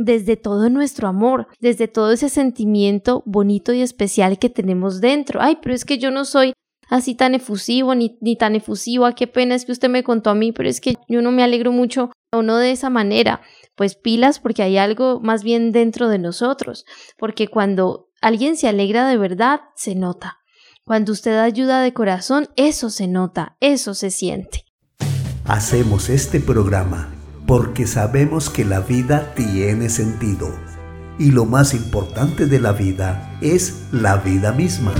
desde 0.00 0.38
todo 0.38 0.70
nuestro 0.70 1.08
amor, 1.08 1.46
desde 1.60 1.86
todo 1.86 2.12
ese 2.12 2.30
sentimiento 2.30 3.22
bonito 3.26 3.74
y 3.74 3.82
especial 3.82 4.38
que 4.38 4.48
tenemos 4.48 5.02
dentro. 5.02 5.42
Ay, 5.42 5.58
pero 5.62 5.74
es 5.74 5.84
que 5.84 5.98
yo 5.98 6.10
no 6.10 6.24
soy 6.24 6.54
así 6.88 7.14
tan 7.14 7.34
efusivo 7.34 7.94
ni, 7.94 8.36
tan 8.36 8.56
efusiva, 8.56 9.14
qué 9.14 9.26
pena 9.26 9.54
es 9.54 9.66
que 9.66 9.72
usted 9.72 9.90
me 9.90 10.02
contó 10.02 10.30
a 10.30 10.34
mí, 10.34 10.52
pero 10.52 10.70
es 10.70 10.80
que 10.80 10.94
yo 11.06 11.20
no 11.20 11.32
me 11.32 11.42
alegro 11.42 11.70
mucho 11.70 12.10
o 12.32 12.42
no 12.42 12.56
de 12.56 12.72
esa 12.72 12.88
manera. 12.88 13.42
Pues 13.76 13.94
pilas 13.94 14.40
porque 14.40 14.62
hay 14.62 14.78
algo 14.78 15.20
más 15.20 15.44
bien 15.44 15.70
dentro 15.70 16.08
de 16.08 16.18
nosotros, 16.18 16.86
porque 17.18 17.46
cuando 17.46 18.08
alguien 18.22 18.56
se 18.56 18.68
alegra 18.68 19.06
de 19.06 19.18
verdad, 19.18 19.60
se 19.76 19.94
nota. 19.94 20.38
Cuando 20.84 21.12
usted 21.12 21.38
ayuda 21.38 21.82
de 21.82 21.92
corazón, 21.92 22.48
eso 22.56 22.88
se 22.88 23.06
nota, 23.06 23.58
eso 23.60 23.92
se 23.92 24.10
siente. 24.10 24.64
Hacemos 25.44 26.08
este 26.08 26.40
programa 26.40 27.19
porque 27.50 27.88
sabemos 27.88 28.48
que 28.48 28.64
la 28.64 28.78
vida 28.78 29.34
tiene 29.34 29.88
sentido 29.88 30.54
y 31.18 31.32
lo 31.32 31.46
más 31.46 31.74
importante 31.74 32.46
de 32.46 32.60
la 32.60 32.70
vida 32.70 33.36
es 33.40 33.88
la 33.90 34.18
vida 34.18 34.52
misma, 34.52 34.94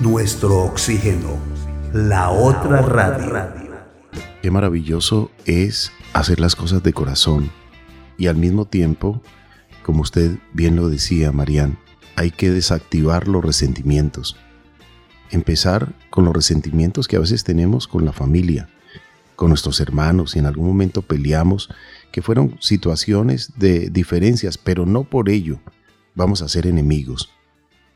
nuestro 0.00 0.64
oxígeno, 0.64 1.38
la 1.92 2.30
otra 2.30 2.82
radio. 2.82 3.70
Qué 4.42 4.50
maravilloso 4.50 5.30
es 5.46 5.92
hacer 6.12 6.40
las 6.40 6.56
cosas 6.56 6.82
de 6.82 6.92
corazón 6.92 7.52
y 8.18 8.26
al 8.26 8.34
mismo 8.34 8.64
tiempo, 8.64 9.22
como 9.84 10.00
usted 10.00 10.38
bien 10.52 10.74
lo 10.74 10.88
decía, 10.88 11.30
Marian, 11.30 11.78
hay 12.16 12.32
que 12.32 12.50
desactivar 12.50 13.28
los 13.28 13.44
resentimientos. 13.44 14.36
Empezar 15.30 15.94
con 16.10 16.24
los 16.24 16.34
resentimientos 16.34 17.06
que 17.06 17.14
a 17.14 17.20
veces 17.20 17.44
tenemos 17.44 17.86
con 17.86 18.04
la 18.04 18.12
familia, 18.12 18.68
con 19.40 19.48
nuestros 19.48 19.80
hermanos, 19.80 20.36
y 20.36 20.38
en 20.38 20.44
algún 20.44 20.66
momento 20.66 21.00
peleamos, 21.00 21.70
que 22.12 22.20
fueron 22.20 22.58
situaciones 22.60 23.54
de 23.56 23.88
diferencias, 23.88 24.58
pero 24.58 24.84
no 24.84 25.04
por 25.04 25.30
ello 25.30 25.62
vamos 26.14 26.42
a 26.42 26.48
ser 26.50 26.66
enemigos, 26.66 27.30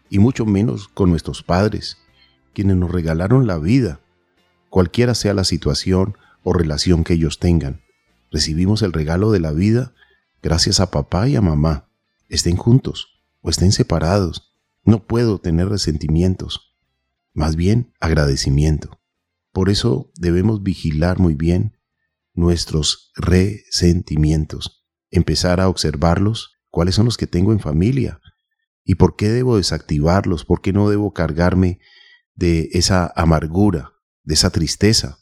y 0.08 0.20
mucho 0.20 0.46
menos 0.46 0.88
con 0.88 1.10
nuestros 1.10 1.42
padres, 1.42 1.98
quienes 2.54 2.78
nos 2.78 2.90
regalaron 2.90 3.46
la 3.46 3.58
vida, 3.58 4.00
cualquiera 4.70 5.14
sea 5.14 5.34
la 5.34 5.44
situación 5.44 6.16
o 6.44 6.54
relación 6.54 7.04
que 7.04 7.12
ellos 7.12 7.38
tengan. 7.40 7.82
Recibimos 8.30 8.80
el 8.80 8.94
regalo 8.94 9.30
de 9.30 9.40
la 9.40 9.52
vida 9.52 9.92
gracias 10.42 10.80
a 10.80 10.90
papá 10.90 11.28
y 11.28 11.36
a 11.36 11.42
mamá, 11.42 11.90
estén 12.30 12.56
juntos 12.56 13.20
o 13.42 13.50
estén 13.50 13.72
separados. 13.72 14.54
No 14.82 15.04
puedo 15.04 15.38
tener 15.40 15.68
resentimientos, 15.68 16.74
más 17.34 17.54
bien 17.54 17.92
agradecimiento. 18.00 18.98
Por 19.54 19.70
eso 19.70 20.10
debemos 20.16 20.64
vigilar 20.64 21.20
muy 21.20 21.36
bien 21.36 21.78
nuestros 22.34 23.12
resentimientos, 23.14 24.84
empezar 25.12 25.60
a 25.60 25.68
observarlos, 25.68 26.58
cuáles 26.70 26.96
son 26.96 27.04
los 27.04 27.16
que 27.16 27.28
tengo 27.28 27.52
en 27.52 27.60
familia 27.60 28.20
y 28.82 28.96
por 28.96 29.14
qué 29.14 29.28
debo 29.28 29.56
desactivarlos, 29.56 30.44
por 30.44 30.60
qué 30.60 30.72
no 30.72 30.90
debo 30.90 31.12
cargarme 31.12 31.78
de 32.34 32.68
esa 32.72 33.12
amargura, 33.14 33.92
de 34.24 34.34
esa 34.34 34.50
tristeza, 34.50 35.20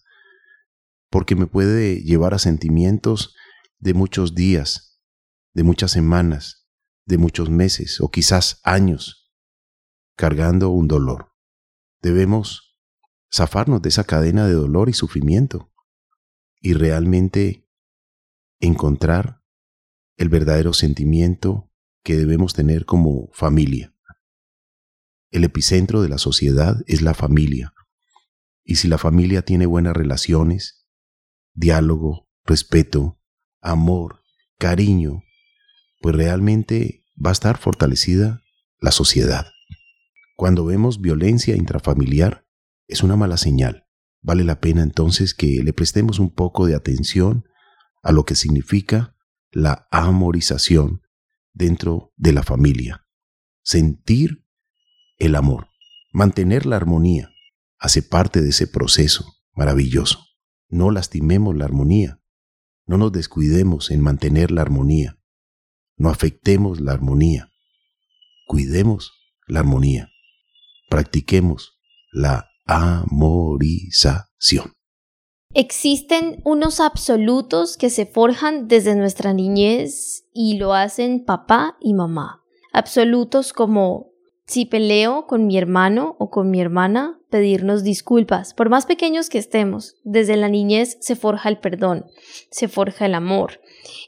porque 1.11 1.37
me 1.37 1.47
puede 1.47 1.97
llevar 1.97 2.33
a 2.33 2.39
sentimientos 2.39 3.35
de 3.81 3.93
muchos 3.93 4.35
días, 4.35 4.99
de 5.53 5.63
muchas 5.63 5.91
semanas, 5.91 6.71
de 7.05 7.19
muchos 7.19 7.51
meses 7.51 8.01
o 8.01 8.11
quizás 8.11 8.61
años, 8.65 9.31
cargando 10.17 10.71
un 10.71 10.89
dolor. 10.89 11.35
Debemos 12.01 12.72
zafarnos 13.35 13.83
de 13.83 13.89
esa 13.89 14.05
cadena 14.05 14.47
de 14.47 14.53
dolor 14.53 14.89
y 14.89 14.93
sufrimiento 14.93 15.73
y 16.61 16.75
realmente 16.75 17.69
encontrar 18.61 19.43
el 20.17 20.29
verdadero 20.29 20.73
sentimiento 20.73 21.71
que 22.05 22.17
debemos 22.17 22.55
tener 22.55 22.85
como 22.85 23.31
familia. 23.33 23.95
El 25.31 25.45
epicentro 25.45 26.03
de 26.03 26.09
la 26.09 26.19
sociedad 26.19 26.83
es 26.87 27.01
la 27.01 27.15
familia. 27.15 27.73
Y 28.65 28.77
si 28.77 28.87
la 28.87 28.99
familia 28.99 29.43
tiene 29.43 29.67
buenas 29.67 29.97
relaciones, 29.97 30.87
diálogo, 31.55 32.29
respeto, 32.45 33.19
amor, 33.61 34.21
cariño, 34.59 35.23
pues 36.01 36.15
realmente 36.15 37.05
va 37.15 37.31
a 37.31 37.33
estar 37.33 37.59
fortalecida 37.59 38.43
la 38.79 38.93
sociedad. 38.93 39.47
Cuando 40.37 40.65
vemos 40.65 41.01
violencia 41.01 41.57
intrafamiliar, 41.57 42.42
es 42.93 43.03
una 43.03 43.17
mala 43.17 43.39
señal. 43.39 43.87
Vale 44.21 44.45
la 44.45 44.61
pena 44.61 44.83
entonces 44.83 45.35
que 45.35 45.63
le 45.65 45.73
prestemos 45.73 46.19
un 46.19 46.31
poco 46.31 46.67
de 46.67 46.75
atención 46.75 47.45
a 48.03 48.13
lo 48.13 48.25
que 48.25 48.35
significa 48.35 49.17
la 49.51 49.89
amorización 49.91 51.03
dentro 51.53 52.13
de 52.17 52.33
la 52.33 52.43
familia. 52.43 53.07
Sentir 53.63 54.45
el 55.19 55.37
amor, 55.37 55.69
mantener 56.13 56.67
la 56.67 56.77
armonía, 56.77 57.31
hace 57.79 58.03
parte 58.03 58.43
de 58.43 58.51
ese 58.51 58.67
proceso 58.67 59.25
maravilloso. 59.55 60.25
No 60.69 60.91
lastimemos 60.91 61.57
la 61.57 61.65
armonía, 61.65 62.21
no 62.87 62.99
nos 62.99 63.13
descuidemos 63.13 63.91
en 63.91 64.01
mantener 64.01 64.51
la 64.51 64.63
armonía, 64.63 65.19
no 65.97 66.11
afectemos 66.11 66.81
la 66.81 66.93
armonía, 66.93 67.51
cuidemos 68.47 69.13
la 69.47 69.61
armonía, 69.61 70.11
practiquemos 70.89 71.79
la 72.11 72.52
amorización. 72.65 74.73
Existen 75.55 76.41
unos 76.45 76.81
absolutos 76.81 77.77
que 77.77 77.91
se 77.91 78.07
forjan 78.07 78.69
desde 78.69 78.95
nuestra 78.95 79.35
niñez 79.35 80.25
y 80.33 80.57
lo 80.57 80.73
hacen 80.73 81.25
papá 81.25 81.77
y 81.81 81.93
mamá. 81.93 82.43
Absolutos 82.73 83.53
como 83.53 84.12
si 84.47 84.67
peleo 84.67 85.27
con 85.27 85.47
mi 85.47 85.57
hermano 85.57 86.17
o 86.19 86.31
con 86.31 86.51
mi 86.51 86.61
hermana, 86.61 87.19
pedirnos 87.31 87.83
disculpas, 87.83 88.53
por 88.53 88.69
más 88.69 88.85
pequeños 88.85 89.31
que 89.31 89.39
estemos. 89.39 89.97
Desde 90.05 90.37
la 90.37 90.49
niñez 90.49 90.99
se 91.01 91.17
forja 91.17 91.49
el 91.49 91.59
perdón, 91.59 92.07
se 92.51 92.69
forja 92.69 93.07
el 93.07 93.15
amor, 93.15 93.61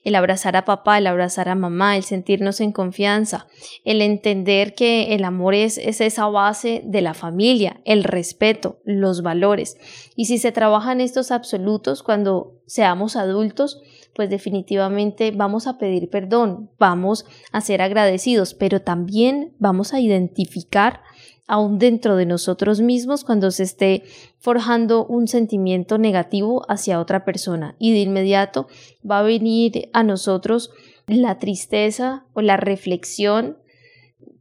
el 0.03 0.15
abrazar 0.15 0.57
a 0.57 0.67
papá, 0.67 0.99
el 0.99 1.07
abrazar 1.07 1.49
a 1.49 1.55
mamá, 1.55 1.97
el 1.97 2.03
sentirnos 2.03 2.61
en 2.61 2.73
confianza, 2.73 3.47
el 3.85 4.03
entender 4.03 4.75
que 4.75 5.15
el 5.15 5.25
amor 5.25 5.55
es, 5.55 5.79
es 5.79 6.03
esa 6.03 6.27
base 6.27 6.83
de 6.85 7.01
la 7.01 7.15
familia, 7.15 7.81
el 7.87 8.05
respeto, 8.05 8.81
los 8.85 9.23
valores. 9.23 9.79
Y 10.17 10.27
si 10.27 10.37
se 10.37 10.53
trabajan 10.53 11.01
estos 11.01 11.31
absolutos 11.31 12.03
cuando 12.03 12.61
seamos 12.67 13.17
adultos, 13.17 13.81
pues 14.15 14.31
definitivamente 14.31 15.31
vamos 15.31 15.67
a 15.67 15.79
pedir 15.79 16.09
perdón, 16.11 16.71
vamos 16.79 17.27
a 17.53 17.61
ser 17.61 17.83
agradecidos, 17.83 18.55
pero 18.55 18.81
también 18.81 19.53
vamos 19.59 19.93
a 19.93 20.01
identificar 20.01 21.01
aún 21.47 21.79
dentro 21.79 22.17
de 22.17 22.27
nosotros 22.27 22.81
mismos 22.81 23.25
cuando 23.25 23.51
se 23.51 23.65
esté 23.65 24.05
forjando 24.39 25.05
un 25.07 25.29
sentimiento 25.29 25.99
negativo 25.99 26.65
hacia 26.69 27.01
otra 27.01 27.25
persona 27.25 27.77
y 27.79 27.93
de 27.93 28.01
inmediato 28.01 28.67
va 29.09 29.19
a 29.19 29.25
venir 29.25 29.91
a 29.93 30.03
nosotros 30.03 30.71
la 31.07 31.39
tristeza 31.39 32.25
o 32.33 32.41
la 32.41 32.57
reflexión, 32.57 33.59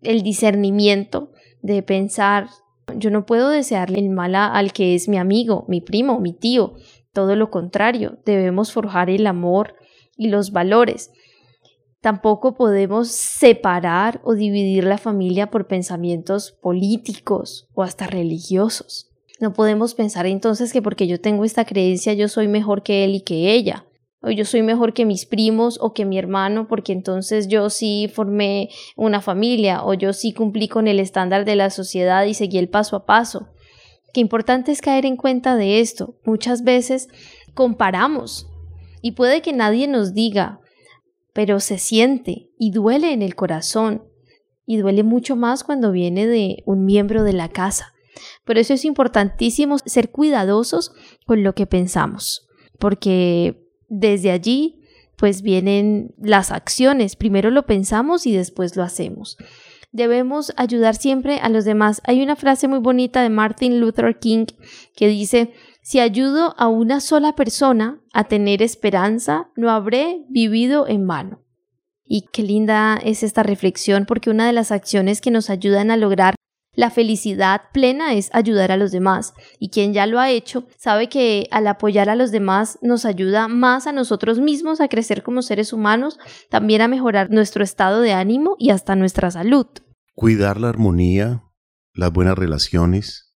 el 0.01 0.23
discernimiento 0.23 1.31
de 1.62 1.83
pensar 1.83 2.47
yo 2.97 3.09
no 3.09 3.25
puedo 3.25 3.49
desearle 3.49 3.99
el 3.99 4.09
mal 4.09 4.36
al 4.36 4.73
que 4.73 4.95
es 4.95 5.07
mi 5.07 5.17
amigo, 5.17 5.65
mi 5.67 5.81
primo, 5.81 6.19
mi 6.19 6.33
tío. 6.33 6.73
Todo 7.13 7.36
lo 7.36 7.52
contrario, 7.52 8.17
debemos 8.26 8.71
forjar 8.73 9.10
el 9.10 9.28
amor 9.28 9.76
y 10.17 10.30
los 10.30 10.52
valores. 10.52 11.12
Tampoco 12.02 12.56
podemos 12.56 13.10
separar 13.10 14.19
o 14.26 14.34
dividir 14.34 14.84
la 14.84 14.97
familia 14.97 15.49
por 15.49 15.67
pensamientos 15.67 16.52
políticos 16.52 17.69
o 17.73 17.84
hasta 17.84 18.08
religiosos. 18.08 19.12
No 19.39 19.54
podemos 19.54 19.93
pensar 19.93 20.26
entonces 20.26 20.73
que 20.73 20.82
porque 20.82 21.08
yo 21.08 21.21
tengo 21.21 21.45
esta 21.45 21.65
creencia 21.65 22.13
yo 22.13 22.28
soy 22.28 22.47
mejor 22.47 22.84
que 22.84 23.04
él 23.04 23.15
y 23.15 23.21
que 23.21 23.54
ella, 23.54 23.86
o 24.21 24.32
yo 24.32 24.45
soy 24.45 24.63
mejor 24.63 24.93
que 24.93 25.06
mis 25.06 25.26
primos 25.26 25.78
o 25.82 25.93
que 25.93 26.06
mi 26.06 26.17
hermano 26.17 26.67
porque 26.67 26.93
entonces 26.93 27.47
yo 27.47 27.69
sí 27.69 28.10
formé 28.13 28.69
una 28.95 29.21
familia 29.21 29.84
o 29.84 29.93
yo 29.93 30.13
sí 30.13 30.34
cumplí 30.34 30.67
con 30.67 30.88
el 30.88 30.99
estándar 30.99 31.45
de 31.45 31.56
la 31.56 31.69
sociedad 31.69 32.26
y 32.26 32.34
seguí 32.34 32.58
el 32.58 32.69
paso 32.69 32.95
a 32.95 33.06
paso. 33.06 33.49
Qué 34.13 34.21
importante 34.21 34.71
es 34.71 34.82
caer 34.82 35.06
en 35.06 35.17
cuenta 35.17 35.56
de 35.56 35.80
esto. 35.80 36.15
Muchas 36.23 36.63
veces 36.63 37.10
comparamos 37.54 38.47
y 39.02 39.12
puede 39.12 39.41
que 39.41 39.54
nadie 39.54 39.88
nos 39.88 40.13
diga, 40.13 40.60
pero 41.34 41.60
se 41.60 41.80
siente 41.80 42.52
y 42.58 42.71
duele 42.71 43.12
en 43.12 43.23
el 43.23 43.36
corazón 43.36 44.04
y 44.65 44.78
duele 44.78 45.04
mucho 45.04 45.36
más 45.36 45.63
cuando 45.63 45.91
viene 45.91 46.28
de 46.28 46.63
un 46.65 46.86
miembro 46.86 47.23
de 47.23 47.34
la 47.34 47.49
casa. 47.49 47.93
Por 48.45 48.60
eso 48.60 48.73
es 48.73 48.86
importantísimo 48.86 49.78
ser 49.80 50.12
cuidadosos 50.12 50.93
con 51.26 51.43
lo 51.43 51.56
que 51.56 51.65
pensamos, 51.65 52.47
porque 52.80 53.67
desde 53.89 54.32
allí 54.32 54.80
pues 55.17 55.41
vienen 55.41 56.13
las 56.17 56.52
acciones. 56.52 57.15
Primero 57.15 57.49
lo 57.49 57.65
pensamos 57.65 58.26
y 58.26 58.36
después 58.36 58.76
lo 58.76 58.84
hacemos. 58.84 59.38
Debemos 59.93 60.51
ayudar 60.58 60.95
siempre 60.95 61.39
a 61.39 61.49
los 61.49 61.65
demás. 61.65 62.01
Hay 62.06 62.23
una 62.23 62.36
frase 62.36 62.67
muy 62.67 62.79
bonita 62.79 63.21
de 63.21 63.29
Martin 63.29 63.79
Luther 63.79 64.17
King 64.17 64.47
que 64.95 65.08
dice, 65.08 65.53
si 65.84 65.99
ayudo 65.99 66.56
a 66.58 66.67
una 66.67 66.99
sola 66.99 67.36
persona 67.36 68.01
a 68.12 68.23
tener 68.23 68.63
esperanza, 68.63 69.51
no 69.56 69.69
habré 69.69 70.25
vivido 70.29 70.88
en 70.88 71.06
vano. 71.06 71.43
Y 72.03 72.25
qué 72.34 72.41
linda 72.41 72.99
es 73.03 73.21
esta 73.21 73.43
reflexión 73.43 74.06
porque 74.08 74.32
una 74.32 74.47
de 74.47 74.53
las 74.53 74.71
acciones 74.71 75.21
que 75.21 75.29
nos 75.29 75.51
ayudan 75.51 75.91
a 75.91 75.97
lograr 75.97 76.34
la 76.75 76.89
felicidad 76.89 77.62
plena 77.71 78.13
es 78.13 78.29
ayudar 78.33 78.71
a 78.71 78.77
los 78.77 78.91
demás 78.91 79.33
y 79.59 79.69
quien 79.69 79.93
ya 79.93 80.07
lo 80.07 80.19
ha 80.19 80.31
hecho 80.31 80.65
sabe 80.77 81.07
que 81.07 81.47
al 81.51 81.67
apoyar 81.67 82.09
a 82.09 82.15
los 82.15 82.31
demás 82.31 82.79
nos 82.81 83.05
ayuda 83.05 83.47
más 83.47 83.86
a 83.86 83.91
nosotros 83.91 84.39
mismos 84.39 84.81
a 84.81 84.88
crecer 84.88 85.23
como 85.23 85.41
seres 85.41 85.71
humanos, 85.73 86.17
también 86.49 86.81
a 86.81 86.88
mejorar 86.88 87.29
nuestro 87.29 87.63
estado 87.63 88.01
de 88.01 88.13
ánimo 88.13 88.55
y 88.57 88.71
hasta 88.71 88.95
nuestra 88.95 89.29
salud. 89.29 89.67
Cuidar 90.15 90.59
la 90.59 90.69
armonía, 90.69 91.43
las 91.93 92.12
buenas 92.12 92.38
relaciones 92.38 93.36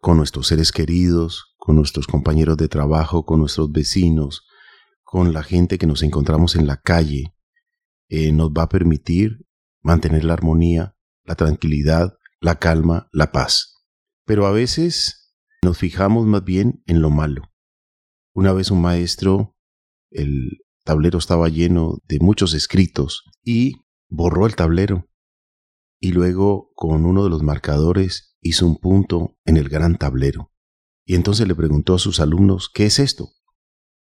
con 0.00 0.16
nuestros 0.16 0.46
seres 0.46 0.72
queridos, 0.72 1.54
con 1.56 1.76
nuestros 1.76 2.06
compañeros 2.06 2.56
de 2.56 2.68
trabajo, 2.68 3.24
con 3.24 3.40
nuestros 3.40 3.70
vecinos, 3.70 4.46
con 5.02 5.32
la 5.32 5.42
gente 5.42 5.78
que 5.78 5.86
nos 5.86 6.02
encontramos 6.02 6.56
en 6.56 6.66
la 6.66 6.78
calle, 6.78 7.34
eh, 8.08 8.32
nos 8.32 8.50
va 8.50 8.64
a 8.64 8.68
permitir 8.68 9.44
mantener 9.82 10.24
la 10.24 10.34
armonía, 10.34 10.94
la 11.24 11.34
tranquilidad, 11.34 12.17
la 12.40 12.58
calma, 12.58 13.08
la 13.12 13.32
paz. 13.32 13.84
Pero 14.24 14.46
a 14.46 14.52
veces 14.52 15.34
nos 15.62 15.78
fijamos 15.78 16.26
más 16.26 16.44
bien 16.44 16.82
en 16.86 17.02
lo 17.02 17.10
malo. 17.10 17.42
Una 18.34 18.52
vez 18.52 18.70
un 18.70 18.80
maestro, 18.80 19.56
el 20.10 20.64
tablero 20.84 21.18
estaba 21.18 21.48
lleno 21.48 21.98
de 22.04 22.18
muchos 22.20 22.54
escritos 22.54 23.24
y 23.42 23.74
borró 24.08 24.46
el 24.46 24.54
tablero 24.54 25.08
y 26.00 26.12
luego 26.12 26.72
con 26.74 27.04
uno 27.04 27.24
de 27.24 27.30
los 27.30 27.42
marcadores 27.42 28.36
hizo 28.40 28.66
un 28.66 28.76
punto 28.76 29.36
en 29.44 29.56
el 29.56 29.68
gran 29.68 29.98
tablero. 29.98 30.52
Y 31.04 31.14
entonces 31.14 31.48
le 31.48 31.54
preguntó 31.54 31.94
a 31.94 31.98
sus 31.98 32.20
alumnos, 32.20 32.70
¿qué 32.72 32.86
es 32.86 32.98
esto? 32.98 33.30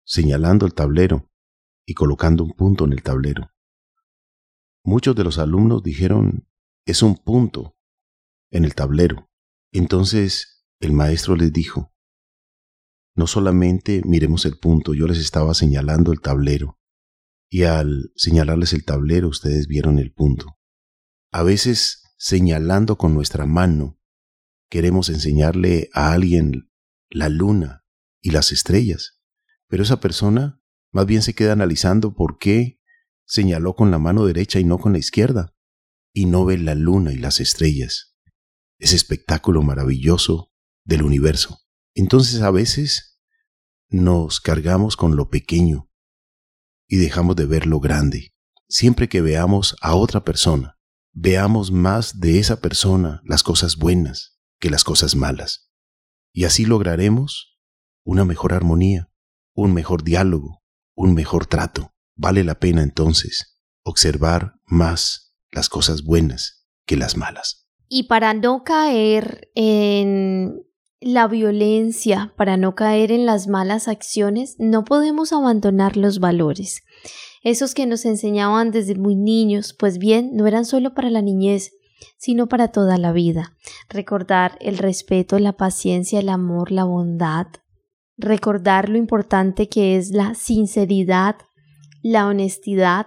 Señalando 0.03 0.65
el 0.65 0.73
tablero 0.73 1.31
y 1.85 1.93
colocando 1.93 2.43
un 2.43 2.51
punto 2.51 2.85
en 2.85 2.93
el 2.93 3.03
tablero. 3.03 3.51
Muchos 4.83 5.15
de 5.15 5.23
los 5.23 5.37
alumnos 5.37 5.83
dijeron, 5.83 6.47
es 6.85 7.01
un 7.01 7.15
punto 7.15 7.75
en 8.51 8.65
el 8.65 8.75
tablero. 8.75 9.29
Entonces 9.71 10.65
el 10.79 10.93
maestro 10.93 11.35
les 11.35 11.51
dijo, 11.51 11.93
no 13.15 13.27
solamente 13.27 14.01
miremos 14.05 14.45
el 14.45 14.57
punto, 14.57 14.93
yo 14.93 15.07
les 15.07 15.19
estaba 15.19 15.53
señalando 15.53 16.11
el 16.11 16.19
tablero. 16.19 16.79
Y 17.49 17.63
al 17.63 18.11
señalarles 18.15 18.73
el 18.73 18.83
tablero 18.83 19.29
ustedes 19.29 19.67
vieron 19.67 19.99
el 19.99 20.11
punto. 20.11 20.57
A 21.31 21.43
veces, 21.43 22.03
señalando 22.17 22.97
con 22.97 23.13
nuestra 23.13 23.45
mano, 23.45 23.99
queremos 24.69 25.09
enseñarle 25.09 25.89
a 25.93 26.11
alguien 26.11 26.69
la 27.09 27.29
luna 27.29 27.85
y 28.21 28.31
las 28.31 28.51
estrellas, 28.51 29.21
pero 29.67 29.83
esa 29.83 29.99
persona 29.99 30.61
más 30.91 31.05
bien 31.05 31.21
se 31.21 31.33
queda 31.33 31.53
analizando 31.53 32.15
por 32.15 32.37
qué 32.37 32.81
señaló 33.25 33.75
con 33.75 33.91
la 33.91 33.99
mano 33.99 34.25
derecha 34.25 34.59
y 34.59 34.65
no 34.65 34.77
con 34.77 34.93
la 34.93 34.99
izquierda, 34.99 35.55
y 36.13 36.25
no 36.25 36.45
ve 36.45 36.57
la 36.57 36.75
luna 36.75 37.13
y 37.13 37.17
las 37.17 37.39
estrellas, 37.39 38.14
ese 38.77 38.95
espectáculo 38.95 39.61
maravilloso 39.61 40.51
del 40.83 41.03
universo. 41.03 41.59
Entonces 41.93 42.41
a 42.41 42.51
veces 42.51 43.19
nos 43.89 44.41
cargamos 44.41 44.97
con 44.97 45.15
lo 45.15 45.29
pequeño 45.29 45.89
y 46.87 46.97
dejamos 46.97 47.35
de 47.35 47.45
ver 47.45 47.65
lo 47.65 47.79
grande. 47.79 48.33
Siempre 48.67 49.09
que 49.09 49.21
veamos 49.21 49.75
a 49.81 49.95
otra 49.95 50.23
persona, 50.23 50.77
veamos 51.13 51.71
más 51.71 52.19
de 52.19 52.39
esa 52.39 52.59
persona 52.59 53.21
las 53.23 53.43
cosas 53.43 53.77
buenas 53.77 54.39
que 54.59 54.69
las 54.69 54.83
cosas 54.83 55.15
malas. 55.15 55.71
Y 56.33 56.43
así 56.43 56.65
lograremos 56.65 57.59
una 58.03 58.25
mejor 58.25 58.53
armonía, 58.53 59.09
un 59.53 59.73
mejor 59.73 60.03
diálogo, 60.03 60.63
un 60.95 61.13
mejor 61.13 61.45
trato. 61.45 61.93
Vale 62.15 62.43
la 62.43 62.59
pena 62.59 62.83
entonces 62.83 63.59
observar 63.83 64.55
más 64.65 65.35
las 65.51 65.69
cosas 65.69 66.03
buenas 66.03 66.67
que 66.85 66.97
las 66.97 67.17
malas. 67.17 67.64
Y 67.87 68.03
para 68.03 68.33
no 68.33 68.63
caer 68.63 69.49
en 69.55 70.63
la 70.99 71.27
violencia, 71.27 72.33
para 72.35 72.57
no 72.57 72.75
caer 72.75 73.11
en 73.11 73.25
las 73.25 73.47
malas 73.47 73.87
acciones, 73.87 74.55
no 74.59 74.83
podemos 74.83 75.33
abandonar 75.33 75.97
los 75.97 76.19
valores 76.19 76.83
esos 77.45 77.75
que 77.75 77.85
nos 77.85 78.05
enseñaban 78.05 78.71
desde 78.71 78.95
muy 78.95 79.15
niños, 79.15 79.75
pues 79.77 79.99
bien, 79.99 80.35
no 80.35 80.47
eran 80.47 80.65
solo 80.65 80.95
para 80.95 81.11
la 81.11 81.21
niñez, 81.21 81.73
sino 82.17 82.47
para 82.47 82.69
toda 82.69 82.97
la 82.97 83.11
vida. 83.11 83.55
Recordar 83.87 84.57
el 84.61 84.79
respeto, 84.79 85.37
la 85.37 85.53
paciencia, 85.53 86.19
el 86.19 86.29
amor, 86.29 86.71
la 86.71 86.85
bondad. 86.85 87.45
Recordar 88.17 88.89
lo 88.89 88.97
importante 88.97 89.69
que 89.69 89.95
es 89.95 90.09
la 90.09 90.33
sinceridad, 90.33 91.35
la 92.01 92.25
honestidad. 92.25 93.05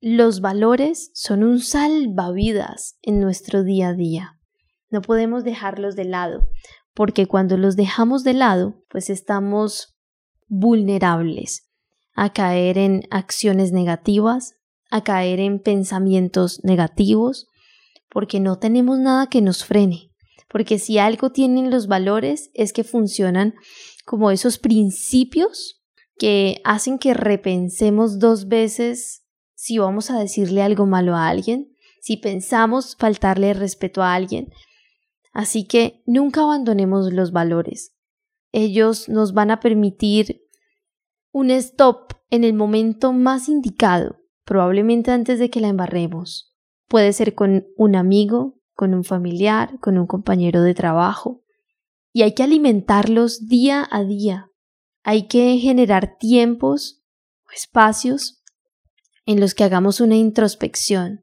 Los 0.00 0.40
valores 0.40 1.10
son 1.14 1.42
un 1.42 1.58
salvavidas 1.58 2.98
en 3.02 3.18
nuestro 3.18 3.64
día 3.64 3.88
a 3.88 3.94
día. 3.94 4.38
No 4.90 5.02
podemos 5.02 5.42
dejarlos 5.42 5.96
de 5.96 6.04
lado, 6.04 6.48
porque 6.94 7.26
cuando 7.26 7.56
los 7.56 7.74
dejamos 7.74 8.22
de 8.22 8.32
lado, 8.32 8.84
pues 8.88 9.10
estamos 9.10 9.96
vulnerables 10.46 11.68
a 12.14 12.32
caer 12.32 12.78
en 12.78 13.02
acciones 13.10 13.72
negativas, 13.72 14.54
a 14.88 15.02
caer 15.02 15.40
en 15.40 15.60
pensamientos 15.60 16.60
negativos, 16.62 17.48
porque 18.08 18.38
no 18.38 18.56
tenemos 18.60 19.00
nada 19.00 19.26
que 19.26 19.42
nos 19.42 19.64
frene. 19.64 20.12
Porque 20.48 20.78
si 20.78 20.98
algo 20.98 21.32
tienen 21.32 21.72
los 21.72 21.88
valores 21.88 22.50
es 22.54 22.72
que 22.72 22.84
funcionan 22.84 23.54
como 24.06 24.30
esos 24.30 24.58
principios 24.58 25.82
que 26.18 26.60
hacen 26.64 27.00
que 27.00 27.14
repensemos 27.14 28.20
dos 28.20 28.46
veces 28.46 29.24
si 29.58 29.78
vamos 29.78 30.08
a 30.12 30.20
decirle 30.20 30.62
algo 30.62 30.86
malo 30.86 31.16
a 31.16 31.26
alguien, 31.26 31.74
si 32.00 32.16
pensamos 32.16 32.94
faltarle 32.94 33.54
respeto 33.54 34.04
a 34.04 34.14
alguien. 34.14 34.52
Así 35.32 35.64
que 35.64 36.00
nunca 36.06 36.42
abandonemos 36.42 37.12
los 37.12 37.32
valores. 37.32 37.92
Ellos 38.52 39.08
nos 39.08 39.32
van 39.34 39.50
a 39.50 39.58
permitir 39.58 40.42
un 41.32 41.50
stop 41.50 42.12
en 42.30 42.44
el 42.44 42.54
momento 42.54 43.12
más 43.12 43.48
indicado, 43.48 44.20
probablemente 44.44 45.10
antes 45.10 45.40
de 45.40 45.50
que 45.50 45.60
la 45.60 45.68
embarremos. 45.68 46.54
Puede 46.86 47.12
ser 47.12 47.34
con 47.34 47.66
un 47.76 47.96
amigo, 47.96 48.60
con 48.74 48.94
un 48.94 49.02
familiar, 49.02 49.80
con 49.80 49.98
un 49.98 50.06
compañero 50.06 50.62
de 50.62 50.74
trabajo. 50.74 51.42
Y 52.12 52.22
hay 52.22 52.32
que 52.32 52.44
alimentarlos 52.44 53.48
día 53.48 53.88
a 53.90 54.04
día. 54.04 54.52
Hay 55.02 55.26
que 55.26 55.58
generar 55.58 56.16
tiempos 56.16 57.02
o 57.44 57.50
espacios 57.52 58.37
en 59.28 59.38
los 59.38 59.54
que 59.54 59.62
hagamos 59.62 60.00
una 60.00 60.16
introspección 60.16 61.22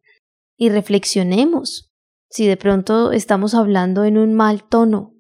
y 0.56 0.70
reflexionemos 0.70 1.91
si 2.30 2.48
de 2.48 2.56
pronto 2.56 3.12
estamos 3.12 3.54
hablando 3.54 4.06
en 4.06 4.18
un 4.18 4.34
mal 4.34 4.63
tono. 4.63 5.13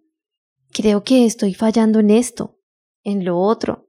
Creo 0.71 1.03
que 1.03 1.25
estoy 1.25 1.53
fallando 1.53 1.99
en 1.99 2.09
esto, 2.09 2.59
en 3.03 3.25
lo 3.25 3.39
otro 3.39 3.85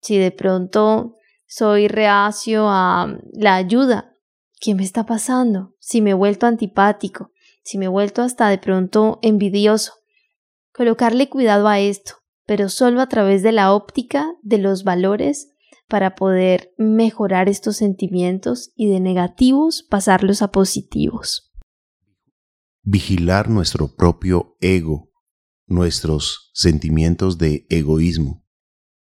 si 0.00 0.18
de 0.18 0.30
pronto 0.30 1.16
soy 1.46 1.88
reacio 1.88 2.68
a 2.68 3.18
la 3.32 3.56
ayuda, 3.56 4.16
¿qué 4.60 4.74
me 4.74 4.84
está 4.84 5.06
pasando? 5.06 5.74
Si 5.80 6.00
me 6.00 6.10
he 6.10 6.14
vuelto 6.14 6.46
antipático, 6.46 7.32
si 7.62 7.78
me 7.78 7.86
he 7.86 7.88
vuelto 7.88 8.22
hasta 8.22 8.48
de 8.48 8.58
pronto 8.58 9.18
envidioso. 9.22 9.94
Colocarle 10.72 11.28
cuidado 11.28 11.68
a 11.68 11.80
esto, 11.80 12.14
pero 12.46 12.68
solo 12.68 13.00
a 13.00 13.08
través 13.08 13.42
de 13.42 13.52
la 13.52 13.72
óptica 13.72 14.34
de 14.42 14.58
los 14.58 14.84
valores 14.84 15.54
para 15.88 16.14
poder 16.14 16.74
mejorar 16.76 17.48
estos 17.48 17.76
sentimientos 17.76 18.72
y 18.76 18.88
de 18.88 19.00
negativos 19.00 19.82
pasarlos 19.82 20.42
a 20.42 20.52
positivos. 20.52 21.50
Vigilar 22.82 23.48
nuestro 23.48 23.94
propio 23.94 24.56
ego, 24.60 25.10
nuestros 25.66 26.50
sentimientos 26.52 27.38
de 27.38 27.66
egoísmo. 27.70 28.44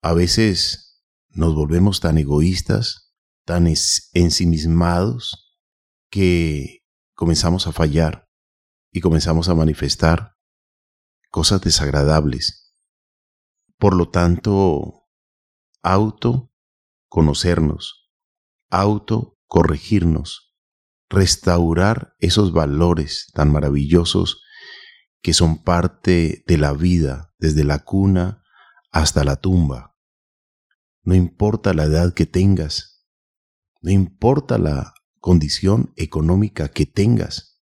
A 0.02 0.14
veces 0.14 1.04
nos 1.30 1.56
volvemos 1.56 2.00
tan 2.00 2.18
egoístas, 2.18 3.14
tan 3.46 3.68
ensimismados, 4.14 5.44
que 6.10 6.86
comenzamos 7.16 7.68
a 7.68 7.74
fallar 7.74 8.30
y 8.92 9.02
comenzamos 9.02 9.50
a 9.50 9.56
manifestar 9.56 10.36
cosas 11.30 11.62
desagradables. 11.62 12.74
Por 13.78 13.94
lo 13.94 14.10
tanto, 14.10 15.04
auto 15.84 16.54
conocernos, 17.08 18.10
auto 18.70 19.38
corregirnos, 19.48 20.56
restaurar 21.10 22.16
esos 22.20 22.52
valores 22.52 23.28
tan 23.34 23.52
maravillosos 23.52 24.44
que 25.22 25.34
son 25.34 25.64
parte 25.64 26.44
de 26.48 26.58
la 26.58 26.74
vida 26.74 27.34
desde 27.40 27.64
la 27.64 27.80
cuna 27.80 28.44
hasta 28.92 29.24
la 29.24 29.38
tumba. 29.38 29.96
No 31.04 31.16
importa 31.16 31.74
la 31.74 31.86
edad 31.86 32.14
que 32.14 32.26
tengas, 32.26 33.06
no 33.82 33.92
importa 33.92 34.58
la 34.58 34.94
condición 35.20 35.94
económica 35.96 36.70
que 36.70 36.86
tengas, 36.86 37.62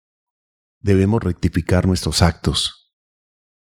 debemos 0.80 1.24
rectificar 1.24 1.86
nuestros 1.86 2.22
actos, 2.22 2.87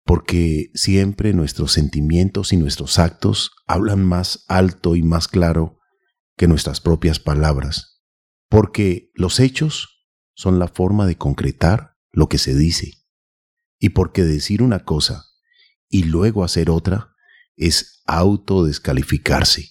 porque 0.05 0.69
siempre 0.73 1.33
nuestros 1.33 1.71
sentimientos 1.71 2.53
y 2.53 2.57
nuestros 2.57 2.99
actos 2.99 3.51
hablan 3.67 4.03
más 4.03 4.43
alto 4.47 4.95
y 4.95 5.03
más 5.03 5.27
claro 5.27 5.79
que 6.35 6.47
nuestras 6.47 6.81
propias 6.81 7.19
palabras, 7.19 8.03
porque 8.49 9.11
los 9.13 9.39
hechos 9.39 10.07
son 10.35 10.59
la 10.59 10.67
forma 10.67 11.05
de 11.05 11.17
concretar 11.17 11.95
lo 12.11 12.27
que 12.27 12.37
se 12.37 12.55
dice, 12.55 12.93
y 13.79 13.89
porque 13.89 14.23
decir 14.23 14.61
una 14.61 14.83
cosa 14.83 15.25
y 15.89 16.03
luego 16.03 16.43
hacer 16.43 16.69
otra 16.69 17.13
es 17.55 18.01
autodescalificarse. 18.05 19.69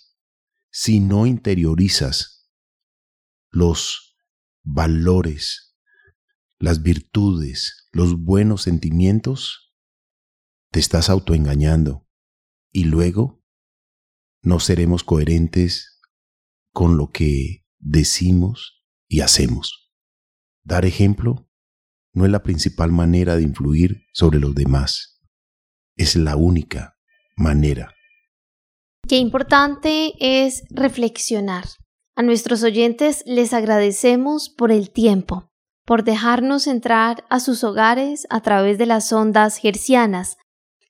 Si 0.71 1.01
no 1.01 1.27
interiorizas 1.27 2.51
los 3.51 4.16
valores, 4.62 5.77
las 6.59 6.83
virtudes, 6.83 7.88
los 7.92 8.18
buenos 8.18 8.62
sentimientos, 8.62 9.71
te 10.72 10.80
estás 10.80 11.08
autoengañando 11.08 12.08
y 12.72 12.85
luego 12.85 13.44
no 14.42 14.58
seremos 14.58 15.04
coherentes 15.04 16.00
con 16.72 16.96
lo 16.96 17.11
que 17.11 17.64
decimos 17.78 18.85
y 19.06 19.20
hacemos. 19.20 19.92
Dar 20.64 20.85
ejemplo 20.85 21.48
no 22.12 22.24
es 22.24 22.32
la 22.32 22.42
principal 22.42 22.90
manera 22.90 23.37
de 23.37 23.42
influir 23.42 24.06
sobre 24.12 24.40
los 24.40 24.54
demás 24.54 25.12
es 25.96 26.16
la 26.16 26.37
única 26.37 26.96
manera. 27.37 27.94
Qué 29.08 29.16
importante 29.16 30.12
es 30.18 30.64
reflexionar. 30.70 31.64
A 32.14 32.22
nuestros 32.22 32.62
oyentes 32.62 33.22
les 33.26 33.52
agradecemos 33.52 34.50
por 34.50 34.70
el 34.70 34.90
tiempo, 34.90 35.50
por 35.85 36.04
dejarnos 36.04 36.66
entrar 36.66 37.24
a 37.30 37.40
sus 37.40 37.64
hogares 37.64 38.26
a 38.30 38.40
través 38.42 38.78
de 38.78 38.87
las 38.87 39.12
ondas 39.12 39.61
hercianas. 39.64 40.37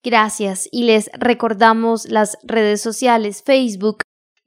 Gracias 0.04 0.68
y 0.72 0.82
les 0.82 1.12
recordamos 1.12 2.10
las 2.10 2.36
redes 2.42 2.80
sociales 2.80 3.44
Facebook, 3.44 3.98